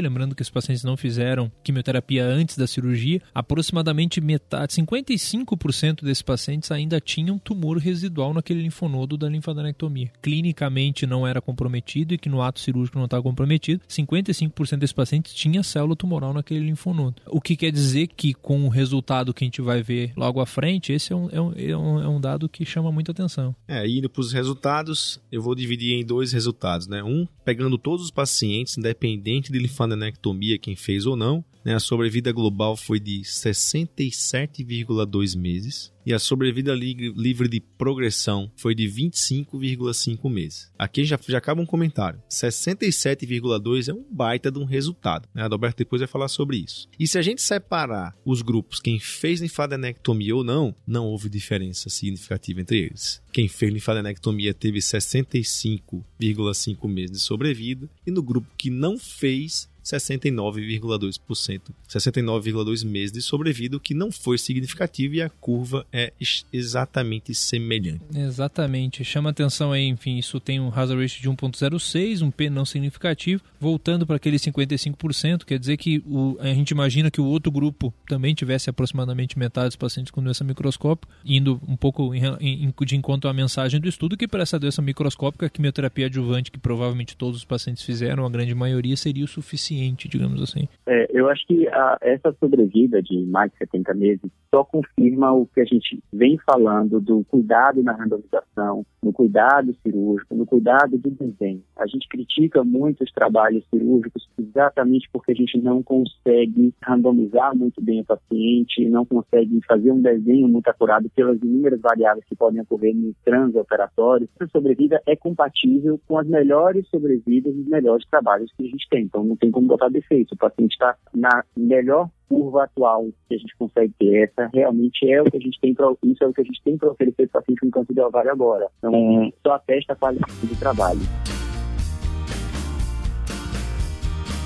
lembrando 0.00 0.34
que 0.34 0.42
os 0.42 0.50
pacientes 0.50 0.84
não 0.84 0.96
fizeram 0.96 1.50
quimioterapia 1.62 2.24
antes 2.24 2.56
da 2.56 2.66
cirurgia, 2.66 3.20
aproximadamente 3.34 4.20
metade, 4.20 4.74
55% 4.74 6.04
desses 6.04 6.22
pacientes 6.22 6.70
ainda 6.70 7.00
tinham 7.00 7.38
tumor 7.38 7.78
residual 7.78 8.32
naquele 8.32 8.62
linfonodo 8.62 9.16
da 9.16 9.28
linfadenectomia. 9.28 10.10
Clinicamente 10.22 11.06
não 11.06 11.26
era 11.26 11.40
comprometido 11.40 12.14
e 12.14 12.18
que 12.18 12.28
no 12.28 12.42
ato 12.42 12.60
cirúrgico 12.60 12.98
não 12.98 13.06
estava 13.06 13.22
comprometido, 13.22 13.82
55% 13.88 14.78
desses 14.78 14.92
pacientes 14.92 15.34
tinha 15.34 15.62
célula 15.62 15.96
tumoral 15.96 16.32
naquele 16.32 16.66
linfonodo. 16.66 17.16
O 17.26 17.40
que 17.40 17.56
quer 17.56 17.70
dizer 17.70 18.08
que 18.08 18.34
com 18.34 18.64
o 18.64 18.68
resultado 18.68 19.32
que 19.34 19.44
a 19.44 19.46
gente 19.46 19.62
vai 19.62 19.82
ver 19.82 20.12
logo 20.16 20.40
à 20.40 20.46
frente, 20.46 20.92
esse 20.92 21.12
é 21.12 21.16
um, 21.16 21.28
é 21.30 21.40
um, 21.40 21.52
é 21.52 21.76
um, 22.08 22.16
é 22.16 22.20
dado 22.20 22.48
que 22.48 22.64
chama 22.64 22.90
muita 22.90 23.12
atenção. 23.12 23.54
É, 23.68 23.86
indo 23.88 24.08
para 24.08 24.20
os 24.20 24.32
resultados, 24.32 25.20
eu 25.30 25.42
vou 25.42 25.54
dividir 25.54 25.94
em 25.94 26.04
dois 26.04 26.32
resultados, 26.32 26.86
né? 26.86 27.02
Um, 27.02 27.26
pegando 27.44 27.78
todos 27.78 28.06
os 28.06 28.10
pacientes, 28.10 28.76
independente 28.76 29.25
de 29.52 29.58
linfadenectomia, 29.58 30.58
quem 30.58 30.76
fez 30.76 31.04
ou 31.04 31.16
não, 31.16 31.44
né? 31.66 31.74
A 31.74 31.80
sobrevida 31.80 32.30
global 32.30 32.76
foi 32.76 33.00
de 33.00 33.22
67,2 33.22 35.36
meses 35.36 35.92
e 36.06 36.14
a 36.14 36.18
sobrevida 36.20 36.72
livre 36.72 37.48
de 37.48 37.60
progressão 37.60 38.48
foi 38.54 38.72
de 38.72 38.84
25,5 38.84 40.30
meses. 40.30 40.70
Aqui 40.78 41.04
já, 41.04 41.18
já 41.28 41.38
acaba 41.38 41.60
um 41.60 41.66
comentário. 41.66 42.22
67,2 42.30 43.88
é 43.88 43.92
um 43.92 44.04
baita 44.08 44.52
de 44.52 44.60
um 44.60 44.64
resultado. 44.64 45.28
Né? 45.34 45.42
Adalberto 45.42 45.78
depois 45.78 45.98
vai 45.98 46.06
falar 46.06 46.28
sobre 46.28 46.58
isso. 46.58 46.86
E 46.96 47.08
se 47.08 47.18
a 47.18 47.22
gente 47.22 47.42
separar 47.42 48.16
os 48.24 48.42
grupos, 48.42 48.78
quem 48.78 49.00
fez 49.00 49.40
linfadenectomia 49.40 50.36
ou 50.36 50.44
não, 50.44 50.72
não 50.86 51.06
houve 51.06 51.28
diferença 51.28 51.90
significativa 51.90 52.60
entre 52.60 52.78
eles. 52.78 53.20
Quem 53.32 53.48
fez 53.48 53.72
linfadenectomia 53.72 54.54
teve 54.54 54.78
65,5 54.78 56.88
meses 56.88 57.16
de 57.16 57.22
sobrevida 57.24 57.90
e 58.06 58.12
no 58.12 58.22
grupo 58.22 58.46
que 58.56 58.70
não 58.70 58.96
fez 58.96 59.68
69,2%, 59.86 61.60
69,2 61.88 62.84
meses 62.84 63.12
de 63.12 63.22
sobrevida, 63.22 63.76
o 63.76 63.80
que 63.80 63.94
não 63.94 64.10
foi 64.10 64.36
significativo 64.36 65.14
e 65.14 65.22
a 65.22 65.30
curva 65.30 65.86
é 65.92 66.12
exatamente 66.52 67.32
semelhante. 67.32 68.02
Exatamente. 68.12 69.04
Chama 69.04 69.30
atenção 69.30 69.70
aí, 69.70 69.86
enfim, 69.86 70.18
isso 70.18 70.40
tem 70.40 70.58
um 70.58 70.68
hazard 70.74 71.00
ratio 71.00 71.22
de 71.22 71.30
1.06, 71.30 72.22
um 72.22 72.32
P 72.32 72.50
não 72.50 72.64
significativo, 72.64 73.42
voltando 73.60 74.04
para 74.04 74.16
aquele 74.16 74.38
55%, 74.38 75.44
quer 75.44 75.58
dizer 75.58 75.76
que 75.76 76.02
o, 76.04 76.36
a 76.40 76.48
gente 76.48 76.70
imagina 76.70 77.08
que 77.08 77.20
o 77.20 77.24
outro 77.24 77.52
grupo 77.52 77.94
também 78.08 78.34
tivesse 78.34 78.68
aproximadamente 78.68 79.38
metade 79.38 79.68
dos 79.68 79.76
pacientes 79.76 80.10
com 80.10 80.20
doença 80.20 80.42
microscópica, 80.42 81.12
indo 81.24 81.60
um 81.66 81.76
pouco 81.76 82.12
em, 82.12 82.22
em, 82.40 82.74
de 82.84 82.96
encontro 82.96 83.30
à 83.30 83.32
mensagem 83.32 83.80
do 83.80 83.88
estudo, 83.88 84.16
que 84.16 84.26
para 84.26 84.42
essa 84.42 84.58
doença 84.58 84.82
microscópica, 84.82 85.46
a 85.46 85.50
quimioterapia 85.50 86.06
adjuvante, 86.06 86.50
que 86.50 86.58
provavelmente 86.58 87.16
todos 87.16 87.36
os 87.36 87.44
pacientes 87.44 87.84
fizeram, 87.84 88.26
a 88.26 88.30
grande 88.30 88.54
maioria, 88.54 88.96
seria 88.96 89.24
o 89.24 89.28
suficiente 89.28 89.75
digamos 90.08 90.42
assim. 90.42 90.68
É, 90.86 91.06
eu 91.10 91.28
acho 91.28 91.46
que 91.46 91.68
a, 91.68 91.98
essa 92.00 92.34
sobrevida 92.38 93.02
de 93.02 93.24
mais 93.26 93.50
de 93.52 93.58
70 93.58 93.94
meses 93.94 94.30
só 94.56 94.64
confirma 94.64 95.34
o 95.34 95.46
que 95.46 95.60
a 95.60 95.64
gente 95.66 96.02
vem 96.10 96.38
falando 96.38 96.98
do 96.98 97.22
cuidado 97.24 97.82
na 97.82 97.92
randomização, 97.92 98.86
no 99.02 99.12
cuidado 99.12 99.76
cirúrgico, 99.82 100.34
no 100.34 100.46
cuidado 100.46 100.96
do 100.96 101.10
desenho. 101.10 101.62
A 101.76 101.86
gente 101.86 102.08
critica 102.08 102.64
muito 102.64 103.04
os 103.04 103.12
trabalhos 103.12 103.62
cirúrgicos 103.68 104.26
exatamente 104.38 105.10
porque 105.12 105.32
a 105.32 105.34
gente 105.34 105.58
não 105.60 105.82
consegue 105.82 106.72
randomizar 106.82 107.54
muito 107.54 107.82
bem 107.82 108.00
o 108.00 108.04
paciente, 108.04 108.88
não 108.88 109.04
consegue 109.04 109.60
fazer 109.68 109.92
um 109.92 110.00
desenho 110.00 110.48
muito 110.48 110.68
acurado 110.68 111.10
pelas 111.10 111.38
inúmeras 111.42 111.80
variáveis 111.80 112.24
que 112.24 112.34
podem 112.34 112.62
ocorrer 112.62 112.96
no 112.96 113.14
transoperatório. 113.24 114.26
Essa 114.40 114.50
sobrevida 114.50 115.02
é 115.06 115.14
compatível 115.14 116.00
com 116.08 116.18
as 116.18 116.26
melhores 116.26 116.88
sobrevidas 116.88 117.54
e 117.54 117.60
os 117.60 117.68
melhores 117.68 118.06
trabalhos 118.08 118.50
que 118.56 118.64
a 118.64 118.70
gente 118.70 118.88
tem. 118.88 119.02
Então 119.02 119.22
não 119.22 119.36
tem 119.36 119.50
como 119.50 119.66
botar 119.66 119.90
defeito. 119.90 120.32
O 120.32 120.38
paciente 120.38 120.72
está 120.72 120.96
na 121.14 121.44
melhor 121.54 122.08
curva 122.28 122.64
atual 122.64 123.06
que 123.28 123.34
a 123.34 123.38
gente 123.38 123.56
consegue 123.56 123.92
ter. 123.98 124.24
Essa 124.24 124.50
realmente 124.52 125.10
é 125.10 125.22
o 125.22 125.24
que 125.24 125.36
a 125.36 125.40
gente 125.40 125.58
tem 125.60 125.74
para 125.74 125.92
isso 126.04 126.24
é 126.24 126.26
o 126.26 126.32
que 126.32 126.40
a 126.40 126.44
gente 126.44 126.62
tem 126.62 126.76
para 126.76 126.90
oferecer 126.90 127.28
para 127.28 127.40
o 127.40 127.70
câncer 127.70 127.94
de 127.94 128.00
ovário 128.00 128.30
agora. 128.30 128.68
Então, 128.78 129.32
só 129.44 129.54
atesta 129.54 129.92
a 129.92 129.96
qualidade 129.96 130.32
do 130.42 130.58
trabalho. 130.58 131.00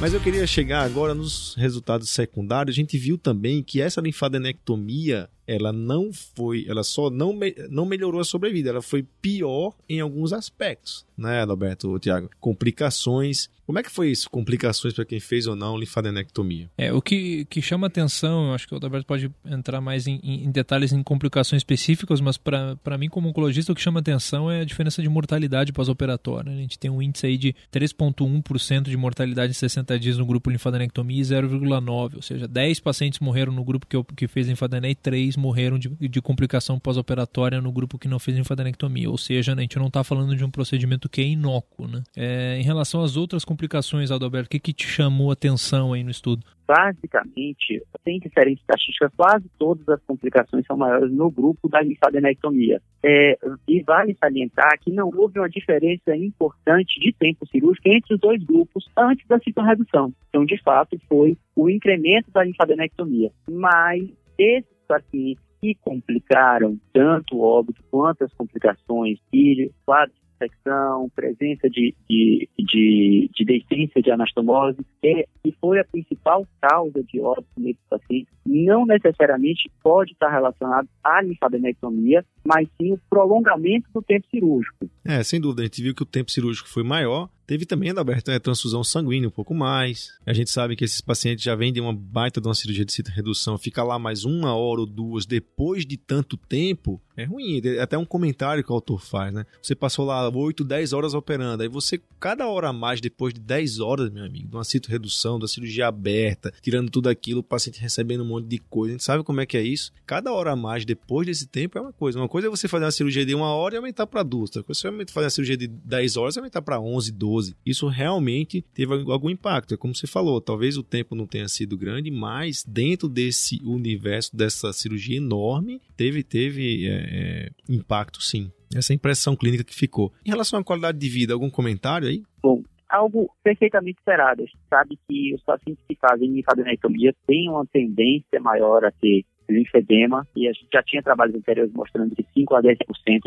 Mas 0.01 0.14
eu 0.14 0.21
queria 0.21 0.47
chegar 0.47 0.81
agora 0.81 1.12
nos 1.12 1.55
resultados 1.57 2.09
secundários. 2.09 2.75
A 2.75 2.81
gente 2.81 2.97
viu 2.97 3.19
também 3.19 3.62
que 3.62 3.83
essa 3.83 4.01
linfadenectomia 4.01 5.29
ela 5.51 5.73
não 5.73 6.13
foi, 6.13 6.65
ela 6.69 6.85
só 6.85 7.11
não, 7.11 7.33
me, 7.33 7.53
não 7.69 7.85
melhorou 7.85 8.21
a 8.21 8.25
sobrevida, 8.25 8.71
ela 8.71 8.81
foi 8.81 9.05
pior 9.21 9.75
em 9.89 9.99
alguns 9.99 10.33
aspectos, 10.33 11.05
né, 11.19 11.43
Roberto, 11.43 11.99
Tiago? 11.99 12.31
Complicações. 12.41 13.51
Como 13.67 13.79
é 13.79 13.83
que 13.83 13.91
foi 13.91 14.11
isso? 14.11 14.29
Complicações 14.31 14.95
para 14.95 15.05
quem 15.05 15.21
fez 15.21 15.47
ou 15.47 15.55
não 15.55 15.77
linfadenectomia? 15.77 16.69
É, 16.77 16.93
o 16.93 17.01
que, 17.01 17.45
que 17.45 17.61
chama 17.61 17.87
atenção, 17.87 18.49
eu 18.49 18.55
acho 18.55 18.67
que 18.67 18.75
o 18.75 18.79
Roberto 18.79 19.07
pode 19.07 19.31
entrar 19.45 19.81
mais 19.81 20.07
em, 20.07 20.19
em 20.23 20.51
detalhes 20.51 20.93
em 20.93 21.03
complicações 21.03 21.61
específicas, 21.61 22.21
mas 22.21 22.37
para 22.37 22.99
mim, 22.99 23.09
como 23.09 23.29
oncologista, 23.29 23.71
o 23.71 23.75
que 23.75 23.81
chama 23.81 24.01
atenção 24.01 24.51
é 24.51 24.63
a 24.63 24.65
diferença 24.65 25.03
de 25.03 25.09
mortalidade 25.09 25.73
pós-operatória. 25.73 26.53
A 26.53 26.57
gente 26.57 26.79
tem 26.79 26.91
um 26.91 27.03
índice 27.03 27.27
aí 27.27 27.37
de 27.37 27.55
3,1% 27.73 28.85
de 28.85 28.97
mortalidade 28.97 29.51
em 29.51 29.55
60 29.55 29.99
dias 30.01 30.17
no 30.17 30.27
grupo 30.27 30.51
linfadenectomia 30.51 31.21
e 31.21 31.25
0,9%, 31.25 32.17
ou 32.17 32.23
seja, 32.23 32.49
10 32.49 32.81
pacientes 32.81 33.21
morreram 33.21 33.53
no 33.53 33.63
grupo 33.63 33.87
que, 33.87 34.03
que 34.17 34.27
fez 34.27 34.49
linfadenectomia 34.49 34.91
e 34.91 34.95
3 34.95 35.37
morreram 35.40 35.79
de, 35.79 35.88
de 35.88 36.22
complicação 36.22 36.79
pós-operatória 36.79 37.61
no 37.61 37.72
grupo 37.72 37.98
que 37.98 38.07
não 38.07 38.18
fez 38.18 38.37
linfadenectomia. 38.37 39.11
Ou 39.11 39.18
seja, 39.18 39.55
né, 39.55 39.62
a 39.62 39.64
gente 39.64 39.79
não 39.79 39.88
está 39.88 40.05
falando 40.05 40.37
de 40.37 40.44
um 40.44 40.50
procedimento 40.50 41.09
que 41.09 41.20
é 41.20 41.24
inócuo. 41.24 41.88
Né? 41.88 42.03
É, 42.16 42.59
em 42.59 42.62
relação 42.62 43.03
às 43.03 43.16
outras 43.16 43.44
complicações, 43.44 44.11
Adalberto, 44.11 44.46
o 44.46 44.50
que, 44.50 44.61
que 44.61 44.72
te 44.72 44.87
chamou 44.87 45.31
a 45.31 45.33
atenção 45.33 45.92
aí 45.92 46.05
no 46.05 46.11
estudo? 46.11 46.44
Basicamente, 46.66 47.83
sem 48.05 48.20
diferentes 48.20 48.61
estatísticas, 48.62 49.11
quase 49.16 49.44
todas 49.59 49.88
as 49.88 50.00
complicações 50.05 50.64
são 50.66 50.76
maiores 50.76 51.12
no 51.12 51.29
grupo 51.29 51.68
da 51.68 51.83
linfadenectomia. 51.83 52.81
É, 53.03 53.37
e 53.66 53.83
vale 53.83 54.16
salientar 54.20 54.79
que 54.81 54.92
não 54.92 55.11
houve 55.12 55.40
uma 55.40 55.48
diferença 55.48 56.14
importante 56.14 57.00
de 57.00 57.12
tempo 57.12 57.44
cirúrgico 57.48 57.88
entre 57.88 58.14
os 58.14 58.20
dois 58.20 58.40
grupos 58.44 58.88
antes 58.96 59.26
da 59.26 59.40
citorredução. 59.40 60.12
Então, 60.29 60.44
de 60.44 60.62
fato, 60.62 60.96
foi 61.09 61.37
o 61.57 61.68
incremento 61.68 62.31
da 62.31 62.44
linfadenectomia. 62.44 63.33
Mas 63.50 64.09
esses 64.38 64.80
pacientes 64.90 65.44
que 65.61 65.76
complicaram 65.83 66.76
tanto 66.92 67.37
o 67.37 67.42
óbito 67.42 67.83
quanto 67.90 68.24
as 68.24 68.33
complicações, 68.33 69.18
e 69.33 69.70
quadro 69.87 70.12
de 70.14 70.20
infecção, 70.35 71.09
presença 71.14 71.68
de, 71.68 71.94
de, 72.09 72.48
de, 72.59 73.31
de 73.35 73.44
decência 73.44 74.03
de 74.03 74.11
anastomose, 74.11 74.79
que, 75.00 75.26
que 75.44 75.55
foi 75.61 75.79
a 75.79 75.85
principal 75.85 76.46
causa 76.61 77.05
de 77.05 77.20
óbito 77.20 77.48
nesses 77.59 77.83
pacientes, 77.88 78.33
não 78.44 78.87
necessariamente 78.87 79.70
pode 79.83 80.12
estar 80.12 80.31
relacionado 80.31 80.88
à 81.05 81.22
linfadenectomia, 81.22 82.24
mas 82.44 82.66
sim 82.81 82.92
o 82.92 83.00
prolongamento 83.11 83.88
do 83.92 84.03
tempo 84.03 84.26
cirúrgico. 84.31 84.90
É, 85.05 85.22
sem 85.22 85.40
dúvida, 85.40 85.62
a 85.62 85.64
gente 85.66 85.83
viu 85.83 85.94
que 85.94 86.03
o 86.03 86.07
tempo 86.07 86.31
cirúrgico 86.31 86.68
foi 86.68 86.83
maior, 86.83 87.29
Teve 87.51 87.67
também, 87.67 87.91
Adalberto, 87.91 88.31
né, 88.31 88.39
transfusão 88.39 88.85
sanguínea 88.85 89.27
um 89.27 89.33
pouco 89.33 89.53
mais. 89.53 90.13
A 90.25 90.33
gente 90.33 90.53
sabe 90.53 90.77
que 90.77 90.85
esses 90.85 91.01
pacientes 91.01 91.43
já 91.43 91.57
vêm 91.57 91.73
de 91.73 91.81
uma 91.81 91.93
baita 91.93 92.41
de 92.41 92.47
uma 92.47 92.55
cirurgia 92.55 92.85
de 92.85 93.03
redução. 93.11 93.59
Ficar 93.59 93.83
lá 93.83 93.99
mais 93.99 94.25
uma 94.25 94.55
hora 94.55 94.83
ou 94.83 94.87
duas 94.87 95.27
depois 95.27 95.85
de 95.85 95.97
tanto 95.97 96.37
tempo 96.37 97.03
é 97.17 97.25
ruim. 97.25 97.61
É 97.65 97.81
até 97.81 97.99
um 97.99 98.05
comentário 98.05 98.63
que 98.63 98.71
o 98.71 98.75
autor 98.75 99.01
faz, 99.01 99.35
né? 99.35 99.45
Você 99.61 99.75
passou 99.75 100.07
lá 100.07 100.29
8, 100.29 100.63
10 100.63 100.93
horas 100.93 101.13
operando. 101.13 101.65
Aí 101.65 101.69
você, 101.69 102.01
cada 102.21 102.47
hora 102.47 102.69
a 102.69 102.73
mais, 102.73 103.01
depois 103.01 103.35
de 103.35 103.41
10 103.41 103.81
horas, 103.81 104.11
meu 104.11 104.25
amigo, 104.25 104.49
de 104.49 104.57
uma 104.57 104.63
redução, 104.89 105.39
da 105.39 105.49
cirurgia 105.49 105.89
aberta, 105.89 106.53
tirando 106.63 106.89
tudo 106.89 107.09
aquilo, 107.09 107.41
o 107.41 107.45
paciente 107.45 107.81
recebendo 107.81 108.23
um 108.23 108.29
monte 108.29 108.47
de 108.47 108.59
coisa. 108.59 108.93
A 108.93 108.97
gente 108.97 109.05
sabe 109.05 109.25
como 109.25 109.41
é 109.41 109.47
que 109.47 109.57
é 109.57 109.63
isso. 109.63 109.93
Cada 110.07 110.33
hora 110.33 110.53
a 110.53 110.57
mais 110.57 110.85
depois 110.85 111.27
desse 111.27 111.47
tempo 111.47 111.77
é 111.77 111.81
uma 111.81 111.93
coisa. 111.93 112.19
Uma 112.19 112.29
coisa 112.29 112.47
é 112.47 112.51
você 112.51 112.69
fazer 112.69 112.85
uma 112.85 112.93
cirurgia 112.93 113.27
de 113.27 113.35
uma 113.35 113.53
hora 113.53 113.75
e 113.75 113.79
aumentar 113.79 114.07
para 114.07 114.23
duas. 114.23 114.51
Outra 114.51 114.63
coisa 114.63 114.89
é 114.89 114.91
você 114.91 115.13
fazer 115.13 115.27
uma 115.27 115.31
cirurgia 115.31 115.57
de 115.57 115.67
10 115.67 116.17
horas 116.17 116.37
e 116.37 116.39
aumentar 116.39 116.63
para 116.63 116.81
11, 116.81 117.13
12. 117.13 117.39
12. 117.40 117.57
Isso 117.64 117.88
realmente 117.88 118.62
teve 118.74 118.92
algum 119.11 119.31
impacto. 119.31 119.74
É 119.74 119.76
como 119.76 119.94
você 119.94 120.07
falou, 120.07 120.40
talvez 120.40 120.76
o 120.76 120.83
tempo 120.83 121.14
não 121.14 121.26
tenha 121.26 121.48
sido 121.48 121.76
grande, 121.76 122.11
mas 122.11 122.64
dentro 122.64 123.09
desse 123.09 123.61
universo, 123.64 124.37
dessa 124.37 124.72
cirurgia 124.72 125.16
enorme, 125.16 125.81
teve, 125.96 126.22
teve 126.22 126.87
é, 126.87 126.92
é, 126.92 127.50
impacto 127.68 128.22
sim. 128.22 128.53
Essa 128.74 128.92
é 128.92 128.96
impressão 128.96 129.35
clínica 129.35 129.64
que 129.64 129.74
ficou. 129.74 130.12
Em 130.24 130.31
relação 130.31 130.61
à 130.61 130.64
qualidade 130.64 130.98
de 130.98 131.09
vida, 131.09 131.33
algum 131.33 131.50
comentário 131.50 132.07
aí? 132.07 132.22
Bom, 132.40 132.62
algo 132.88 133.31
perfeitamente 133.42 133.98
esperado. 133.98 134.42
A 134.42 134.46
gente 134.46 134.61
sabe 134.68 134.98
que 135.09 135.35
os 135.35 135.42
pacientes 135.42 135.85
que 135.88 135.96
fazem 135.96 136.31
linfadenectomia 136.31 137.12
têm 137.26 137.48
uma 137.48 137.66
tendência 137.66 138.40
maior 138.40 138.85
a 138.85 138.92
ter 138.92 139.24
linfedema, 139.51 140.27
e 140.37 140.49
a 140.49 140.53
gente 140.53 140.69
já 140.73 140.83
tinha 140.83 141.03
trabalhos 141.03 141.35
anteriores 141.35 141.73
mostrando 141.73 142.15
que 142.15 142.25
5 142.35 142.55
a 142.55 142.63
10% 142.63 142.77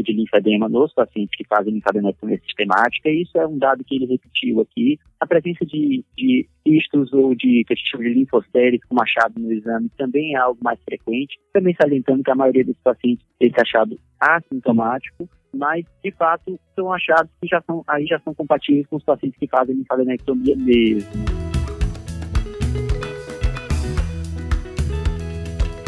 de 0.03 0.13
linfedema 0.13 0.69
nos 0.69 0.93
pacientes 0.93 1.35
que 1.35 1.45
fazem 1.45 1.73
linfadenectomia 1.73 2.39
sistemática, 2.39 3.09
e 3.09 3.23
isso 3.23 3.37
é 3.37 3.47
um 3.47 3.57
dado 3.57 3.83
que 3.83 3.95
ele 3.95 4.05
repetiu 4.05 4.61
aqui. 4.61 4.99
A 5.19 5.27
presença 5.27 5.65
de, 5.65 6.03
de 6.17 6.47
cistos 6.67 7.13
ou 7.13 7.35
de 7.35 7.63
que 7.65 7.73
a 7.73 7.75
gente 7.75 7.89
chama 7.89 8.03
de 8.03 8.13
linfocéries 8.13 8.83
com 8.85 9.01
achado 9.01 9.39
no 9.39 9.51
exame 9.51 9.89
também 9.97 10.35
é 10.35 10.37
algo 10.37 10.59
mais 10.63 10.79
frequente, 10.83 11.39
também 11.53 11.75
salientando 11.79 12.23
que 12.23 12.31
a 12.31 12.35
maioria 12.35 12.65
dos 12.65 12.77
pacientes 12.83 13.25
esse 13.39 13.59
achado 13.59 13.99
assintomático, 14.19 15.29
mas 15.53 15.85
de 16.03 16.11
fato 16.11 16.59
são 16.75 16.91
achados 16.91 17.31
que 17.41 17.47
já 17.47 17.61
são, 17.61 17.83
aí 17.87 18.05
já 18.05 18.19
são 18.19 18.33
compatíveis 18.33 18.87
com 18.87 18.95
os 18.95 19.03
pacientes 19.03 19.37
que 19.37 19.47
fazem 19.47 19.75
linfadenectomia 19.75 20.55
mesmo. 20.55 21.42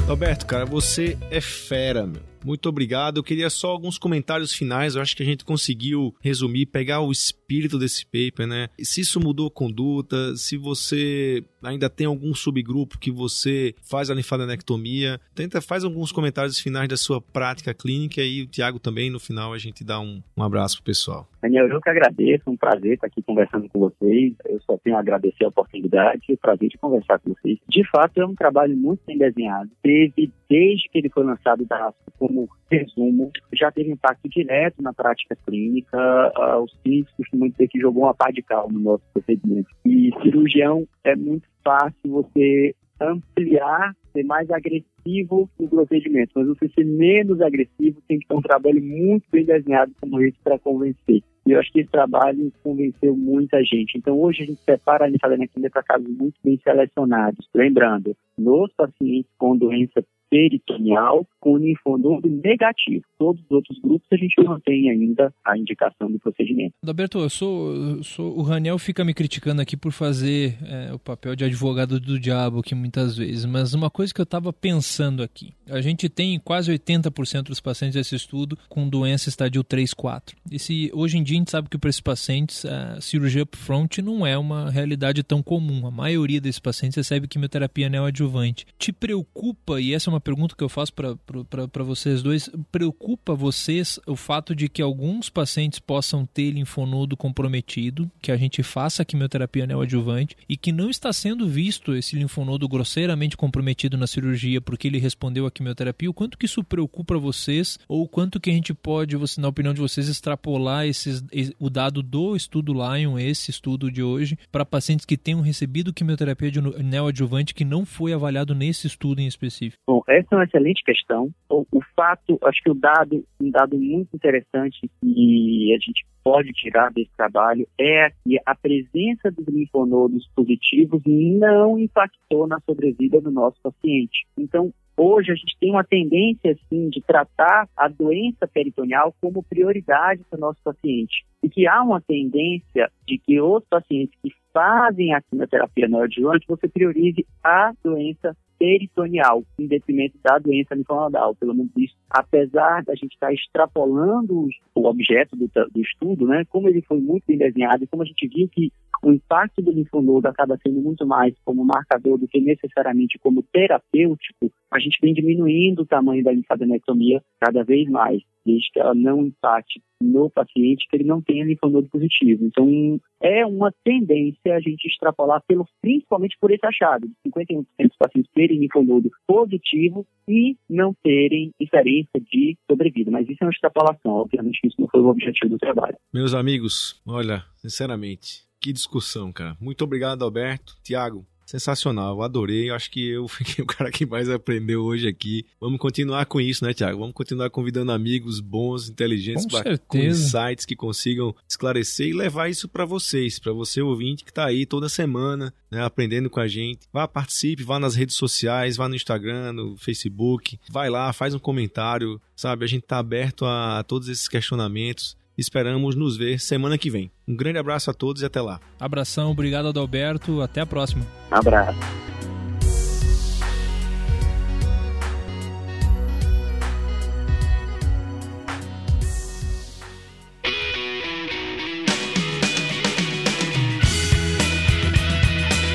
Roberto, 0.07 0.45
cara, 0.45 0.65
você 0.65 1.17
é 1.31 1.41
fera, 1.41 2.05
meu. 2.05 2.21
Muito 2.45 2.69
obrigado. 2.69 3.17
Eu 3.17 3.23
queria 3.23 3.49
só 3.49 3.69
alguns 3.69 3.97
comentários 3.97 4.53
finais. 4.53 4.95
Eu 4.95 5.01
acho 5.01 5.17
que 5.17 5.23
a 5.23 5.25
gente 5.25 5.43
conseguiu 5.43 6.15
resumir, 6.21 6.67
pegar 6.67 7.01
o 7.01 7.11
espírito 7.11 7.79
desse 7.79 8.05
paper, 8.05 8.45
né? 8.45 8.69
Se 8.79 9.01
isso 9.01 9.19
mudou 9.19 9.49
conduta, 9.49 10.35
se 10.37 10.55
você 10.57 11.43
ainda 11.69 11.89
tem 11.89 12.05
algum 12.05 12.33
subgrupo 12.33 12.99
que 12.99 13.11
você 13.11 13.73
faz 13.81 14.09
a 14.09 14.13
linfadenectomia, 14.13 15.19
tenta 15.33 15.61
faz 15.61 15.83
alguns 15.83 16.11
comentários 16.11 16.59
finais 16.59 16.87
da 16.87 16.97
sua 16.97 17.21
prática 17.21 17.73
clínica 17.73 18.21
e 18.21 18.43
o 18.43 18.47
Tiago 18.47 18.79
também 18.79 19.09
no 19.09 19.19
final 19.19 19.53
a 19.53 19.57
gente 19.57 19.83
dá 19.83 19.99
um, 19.99 20.21
um 20.37 20.43
abraço 20.43 20.77
pro 20.77 20.85
pessoal. 20.85 21.27
Daniel, 21.41 21.67
eu 21.67 21.81
que 21.81 21.89
agradeço, 21.89 22.43
um 22.47 22.57
prazer 22.57 22.93
estar 22.93 23.07
aqui 23.07 23.21
conversando 23.21 23.69
com 23.69 23.79
vocês. 23.79 24.33
Eu 24.45 24.59
só 24.61 24.77
tenho 24.79 24.95
a 24.97 24.99
agradecer 24.99 25.45
a 25.45 25.49
oportunidade 25.49 26.23
e 26.27 26.33
o 26.33 26.37
prazer 26.37 26.69
de 26.69 26.77
conversar 26.77 27.19
com 27.19 27.33
vocês. 27.35 27.59
De 27.69 27.87
fato, 27.89 28.19
é 28.19 28.25
um 28.25 28.33
trabalho 28.33 28.75
muito 28.75 29.01
bem 29.05 29.17
desenhado. 29.17 29.69
Teve, 29.83 30.31
desde 30.49 30.89
que 30.89 30.97
ele 30.97 31.09
foi 31.09 31.23
lançado 31.23 31.63
da 31.65 31.93
como 32.17 32.35
como 32.35 32.49
resumo, 32.69 33.31
já 33.53 33.71
teve 33.71 33.91
impacto 33.91 34.27
direto 34.27 34.81
na 34.81 34.93
prática 34.93 35.37
clínica. 35.45 35.97
Uh, 36.37 36.63
os 36.63 36.73
clínicos 36.83 37.13
costumam 37.15 37.49
dizer 37.49 37.67
que 37.67 37.79
jogou 37.79 38.03
uma 38.03 38.13
pá 38.13 38.29
de 38.31 38.41
cal 38.41 38.69
no 38.69 38.79
nosso 38.79 39.03
procedimento. 39.13 39.69
E 39.85 40.11
cirurgião 40.21 40.85
é 41.03 41.15
muito 41.15 41.47
fácil 41.65 42.11
você 42.11 42.75
ampliar, 43.01 43.93
ser 44.13 44.23
mais 44.23 44.49
agressivo 44.49 45.49
no 45.59 45.67
procedimento, 45.67 46.31
mas 46.35 46.47
você 46.47 46.69
ser 46.69 46.85
menos 46.85 47.41
agressivo 47.41 48.01
tem 48.07 48.19
que 48.19 48.27
ter 48.27 48.35
um 48.35 48.41
trabalho 48.41 48.81
muito 48.81 49.25
bem 49.31 49.43
desenhado 49.43 49.91
como 49.99 50.21
esse 50.21 50.37
para 50.43 50.59
convencer. 50.59 51.21
E 51.45 51.51
eu 51.51 51.59
acho 51.59 51.71
que 51.71 51.81
esse 51.81 51.91
trabalho 51.91 52.51
convenceu 52.63 53.15
muita 53.15 53.63
gente. 53.63 53.97
Então, 53.97 54.19
hoje 54.19 54.43
a 54.43 54.45
gente 54.45 54.61
separa 54.63 55.05
a 55.05 55.07
linfadenectomia 55.07 55.69
para 55.69 55.83
casos 55.83 56.07
muito 56.07 56.35
bem 56.43 56.59
selecionados. 56.63 57.47
Lembrando, 57.53 58.15
nos 58.37 58.73
pacientes 58.73 59.29
com 59.37 59.55
doença 59.55 60.03
peritoneal 60.29 61.25
com 61.39 61.57
linfonodo 61.57 62.27
negativo. 62.27 63.05
Todos 63.17 63.41
os 63.43 63.51
outros 63.51 63.79
grupos 63.79 64.07
a 64.11 64.17
gente 64.17 64.35
tem 64.65 64.89
ainda 64.89 65.33
a 65.45 65.57
indicação 65.57 66.11
do 66.11 66.19
procedimento. 66.19 66.73
Roberto, 66.85 67.19
eu 67.19 67.29
sou, 67.29 67.73
eu 67.73 68.03
sou, 68.03 68.37
o 68.37 68.41
Raniel 68.41 68.77
fica 68.77 69.05
me 69.05 69.13
criticando 69.13 69.61
aqui 69.61 69.77
por 69.77 69.91
fazer 69.91 70.57
é, 70.63 70.93
o 70.93 70.99
papel 70.99 71.35
de 71.35 71.45
advogado 71.45 71.99
do 71.99 72.19
diabo 72.19 72.59
aqui 72.59 72.75
muitas 72.75 73.15
vezes, 73.15 73.45
mas 73.45 73.73
uma 73.73 73.89
coisa 73.89 74.13
que 74.13 74.19
eu 74.19 74.23
estava 74.25 74.51
pensando 74.51 75.23
aqui, 75.23 75.53
a 75.67 75.79
gente 75.79 76.09
tem 76.09 76.39
quase 76.39 76.71
80% 76.71 77.43
dos 77.43 77.59
pacientes 77.61 77.95
desse 77.95 78.15
estudo 78.15 78.57
com 78.67 78.87
doença 78.89 79.29
estadio 79.29 79.63
3, 79.63 79.93
4. 79.93 80.35
E 80.51 80.59
se, 80.59 80.91
hoje 80.93 81.17
em 81.17 81.23
dia 81.23 81.37
a 81.37 81.39
gente 81.39 81.51
sabe 81.51 81.69
que 81.69 81.77
para 81.77 81.89
esses 81.89 82.01
pacientes 82.01 82.65
a 82.65 82.99
cirurgia 82.99 83.43
upfront 83.43 84.01
não 84.01 84.25
é 84.27 84.37
uma 84.37 84.69
realidade 84.69 85.23
tão 85.23 85.41
comum. 85.41 85.87
A 85.87 85.91
maioria 85.91 86.41
desses 86.41 86.59
pacientes 86.59 86.95
recebe 86.95 87.27
quimioterapia 87.27 87.89
neoadjuvante. 87.89 88.65
Te 88.77 88.91
preocupa, 88.91 89.79
e 89.79 89.93
essa 89.93 90.09
é 90.09 90.11
uma 90.11 90.19
pergunta 90.19 90.55
que 90.55 90.63
eu 90.63 90.69
faço 90.69 90.93
para 90.93 91.83
vocês 91.83 92.21
dois. 92.21 92.49
Preocupa 92.71 93.04
vocês 93.35 93.99
o 94.07 94.15
fato 94.15 94.55
de 94.55 94.69
que 94.69 94.81
alguns 94.81 95.29
pacientes 95.29 95.79
possam 95.79 96.25
ter 96.25 96.51
linfonodo 96.51 97.17
comprometido, 97.17 98.09
que 98.21 98.31
a 98.31 98.37
gente 98.37 98.63
faça 98.63 99.01
a 99.01 99.05
quimioterapia 99.05 99.67
neoadjuvante 99.67 100.35
e 100.47 100.57
que 100.57 100.71
não 100.71 100.89
está 100.89 101.11
sendo 101.13 101.47
visto 101.47 101.95
esse 101.95 102.15
linfonodo 102.15 102.67
grosseiramente 102.67 103.37
comprometido 103.37 103.97
na 103.97 104.07
cirurgia 104.07 104.61
porque 104.61 104.87
ele 104.87 104.97
respondeu 104.97 105.45
à 105.45 105.51
quimioterapia? 105.51 106.09
O 106.09 106.13
quanto 106.13 106.37
que 106.37 106.45
isso 106.45 106.63
preocupa 106.63 107.17
vocês 107.17 107.77
ou 107.87 108.03
o 108.03 108.07
quanto 108.07 108.39
que 108.39 108.49
a 108.49 108.53
gente 108.53 108.73
pode, 108.73 109.15
na 109.39 109.47
opinião 109.47 109.73
de 109.73 109.81
vocês, 109.81 110.07
extrapolar 110.07 110.85
esses, 110.85 111.23
o 111.59 111.69
dado 111.69 112.01
do 112.01 112.35
estudo 112.35 112.73
Lion, 112.73 113.17
esse 113.17 113.51
estudo 113.51 113.91
de 113.91 114.01
hoje, 114.01 114.37
para 114.51 114.65
pacientes 114.65 115.05
que 115.05 115.17
tenham 115.17 115.41
recebido 115.41 115.93
quimioterapia 115.93 116.51
neoadjuvante 116.83 117.53
que 117.53 117.65
não 117.65 117.85
foi 117.85 118.13
avaliado 118.13 118.55
nesse 118.55 118.87
estudo 118.87 119.19
em 119.21 119.27
específico? 119.27 119.81
Bom, 119.87 120.01
essa 120.07 120.27
é 120.31 120.35
uma 120.35 120.43
excelente 120.43 120.83
questão. 120.83 121.29
O, 121.49 121.65
o 121.71 121.81
fato, 121.95 122.39
acho 122.43 122.61
que 122.63 122.71
o 122.71 122.73
dado, 122.73 122.94
um 123.39 123.49
dado 123.49 123.77
muito 123.77 124.15
interessante 124.15 124.89
que 125.01 125.73
a 125.73 125.79
gente 125.79 126.05
pode 126.23 126.51
tirar 126.53 126.91
desse 126.91 127.11
trabalho 127.15 127.67
é 127.79 128.09
que 128.09 128.39
a 128.45 128.55
presença 128.55 129.31
dos 129.31 129.47
linfonodos 129.47 130.27
positivos 130.35 131.01
não 131.05 131.77
impactou 131.77 132.47
na 132.47 132.59
sobrevida 132.61 133.21
do 133.21 133.31
nosso 133.31 133.57
paciente. 133.61 134.25
Então, 134.37 134.73
Hoje 134.97 135.29
a 135.29 135.35
gente 135.35 135.57
tem 135.59 135.71
uma 135.71 135.83
tendência 135.83 136.51
assim 136.51 136.89
de 136.89 137.01
tratar 137.01 137.67
a 137.75 137.89
doença 137.89 138.47
peritoneal 138.47 139.13
como 139.19 139.43
prioridade 139.43 140.23
para 140.29 140.37
o 140.37 140.39
nosso 140.39 140.59
paciente 140.63 141.25
e 141.43 141.49
que 141.49 141.67
há 141.67 141.83
uma 141.83 141.99
tendência 141.99 142.89
de 143.05 143.17
que 143.17 143.41
os 143.41 143.61
pacientes 143.69 144.17
que 144.23 144.33
fazem 144.53 145.13
a 145.13 145.21
quimioterapia 145.21 145.89
neoadjuvante 145.89 146.47
você 146.47 146.69
priorize 146.69 147.25
a 147.43 147.73
doença 147.83 148.37
peritoneal, 148.57 149.43
em 149.59 149.67
detrimento 149.67 150.17
da 150.23 150.37
doença 150.37 150.75
linfonodal. 150.75 151.35
Pelo 151.35 151.53
menos 151.53 151.71
isso, 151.77 151.95
apesar 152.09 152.83
da 152.83 152.95
gente 152.95 153.13
estar 153.13 153.33
extrapolando 153.33 154.47
o 154.73 154.87
objeto 154.87 155.35
do, 155.35 155.49
do, 155.71 155.81
estudo, 155.81 156.27
né, 156.27 156.43
como 156.49 156.67
ele 156.67 156.81
foi 156.81 156.99
muito 156.99 157.23
bem 157.27 157.37
desenhado 157.37 157.83
e 157.83 157.87
como 157.87 158.03
a 158.03 158.05
gente 158.05 158.27
viu 158.27 158.47
que 158.49 158.71
o 159.03 159.11
impacto 159.11 159.61
do 159.61 159.71
linfonodo 159.71 160.27
acaba 160.27 160.57
sendo 160.63 160.81
muito 160.81 161.05
mais 161.05 161.35
como 161.43 161.63
marcador 161.65 162.17
do 162.17 162.27
que 162.27 162.39
necessariamente 162.39 163.19
como 163.19 163.43
terapêutico, 163.43 164.51
a 164.75 164.79
gente 164.79 164.99
vem 165.01 165.13
diminuindo 165.13 165.83
o 165.83 165.85
tamanho 165.85 166.23
da 166.23 166.31
linfadenectomia 166.31 167.21
cada 167.39 167.63
vez 167.63 167.89
mais, 167.89 168.21
desde 168.45 168.71
que 168.71 168.79
ela 168.79 168.93
não 168.93 169.25
impacte 169.25 169.81
no 170.01 170.29
paciente 170.29 170.85
que 170.89 170.97
ele 170.97 171.05
não 171.05 171.21
tenha 171.21 171.45
linfonodo 171.45 171.87
positivo. 171.89 172.45
Então, 172.45 172.99
é 173.21 173.45
uma 173.45 173.73
tendência 173.83 174.55
a 174.55 174.59
gente 174.59 174.85
extrapolar, 174.87 175.41
pelo, 175.47 175.65
principalmente 175.81 176.37
por 176.39 176.51
esse 176.51 176.65
achado, 176.65 177.07
de 177.07 177.31
51% 177.31 177.65
dos 177.79 177.97
pacientes 177.97 178.31
terem 178.33 178.59
linfonodo 178.59 179.09
positivo 179.25 180.05
e 180.27 180.57
não 180.69 180.93
terem 181.01 181.51
diferença 181.59 182.19
de 182.19 182.57
sobrevida. 182.69 183.09
Mas 183.09 183.27
isso 183.29 183.37
é 183.41 183.45
uma 183.45 183.51
extrapolação, 183.51 184.11
obviamente 184.11 184.59
isso 184.63 184.79
não 184.79 184.87
foi 184.87 185.01
o 185.01 185.07
objetivo 185.07 185.51
do 185.51 185.57
trabalho. 185.57 185.95
Meus 186.13 186.33
amigos, 186.33 187.01
olha, 187.07 187.43
sinceramente, 187.55 188.43
que 188.59 188.73
discussão, 188.73 189.31
cara. 189.31 189.55
Muito 189.59 189.83
obrigado, 189.83 190.23
Alberto. 190.23 190.75
Tiago, 190.83 191.25
Sensacional, 191.45 192.15
eu 192.15 192.23
adorei. 192.23 192.69
Eu 192.69 192.75
acho 192.75 192.89
que 192.89 193.07
eu 193.07 193.27
fiquei 193.29 193.63
o 193.63 193.67
cara 193.67 193.91
que 193.91 194.05
mais 194.05 194.29
aprendeu 194.29 194.83
hoje 194.83 195.07
aqui. 195.07 195.45
Vamos 195.59 195.79
continuar 195.79 196.25
com 196.25 196.41
isso, 196.41 196.65
né, 196.65 196.73
Tiago? 196.73 196.99
Vamos 196.99 197.13
continuar 197.13 197.49
convidando 197.49 197.91
amigos 197.91 198.39
bons, 198.39 198.89
inteligentes, 198.89 199.45
com, 199.45 199.77
com 199.87 199.97
insights 199.97 200.65
que 200.65 200.75
consigam 200.75 201.35
esclarecer 201.47 202.07
e 202.07 202.13
levar 202.13 202.49
isso 202.49 202.67
para 202.67 202.85
vocês, 202.85 203.37
para 203.37 203.53
você 203.53 203.81
ouvinte 203.81 204.23
que 204.23 204.31
está 204.31 204.45
aí 204.45 204.65
toda 204.65 204.89
semana, 204.89 205.53
né, 205.69 205.83
aprendendo 205.83 206.29
com 206.29 206.39
a 206.39 206.47
gente. 206.47 206.87
Vá, 206.91 207.07
participe, 207.07 207.63
vá 207.63 207.79
nas 207.79 207.95
redes 207.95 208.15
sociais, 208.15 208.77
vá 208.77 208.89
no 208.89 208.95
Instagram, 208.95 209.53
no 209.53 209.77
Facebook, 209.77 210.59
vai 210.69 210.89
lá, 210.89 211.13
faz 211.13 211.33
um 211.33 211.39
comentário, 211.39 212.19
sabe? 212.35 212.65
A 212.65 212.67
gente 212.67 212.83
está 212.83 212.97
aberto 212.97 213.45
a, 213.45 213.79
a 213.79 213.83
todos 213.83 214.07
esses 214.09 214.27
questionamentos. 214.27 215.15
Esperamos 215.37 215.95
nos 215.95 216.17
ver 216.17 216.39
semana 216.39 216.77
que 216.77 216.89
vem. 216.89 217.11
Um 217.27 217.35
grande 217.35 217.59
abraço 217.59 217.89
a 217.91 217.93
todos 217.93 218.21
e 218.21 218.25
até 218.25 218.41
lá. 218.41 218.59
Abração, 218.79 219.31
obrigado 219.31 219.67
Adalberto, 219.67 220.41
até 220.41 220.61
a 220.61 220.65
próxima. 220.65 221.05
abraço. 221.29 222.14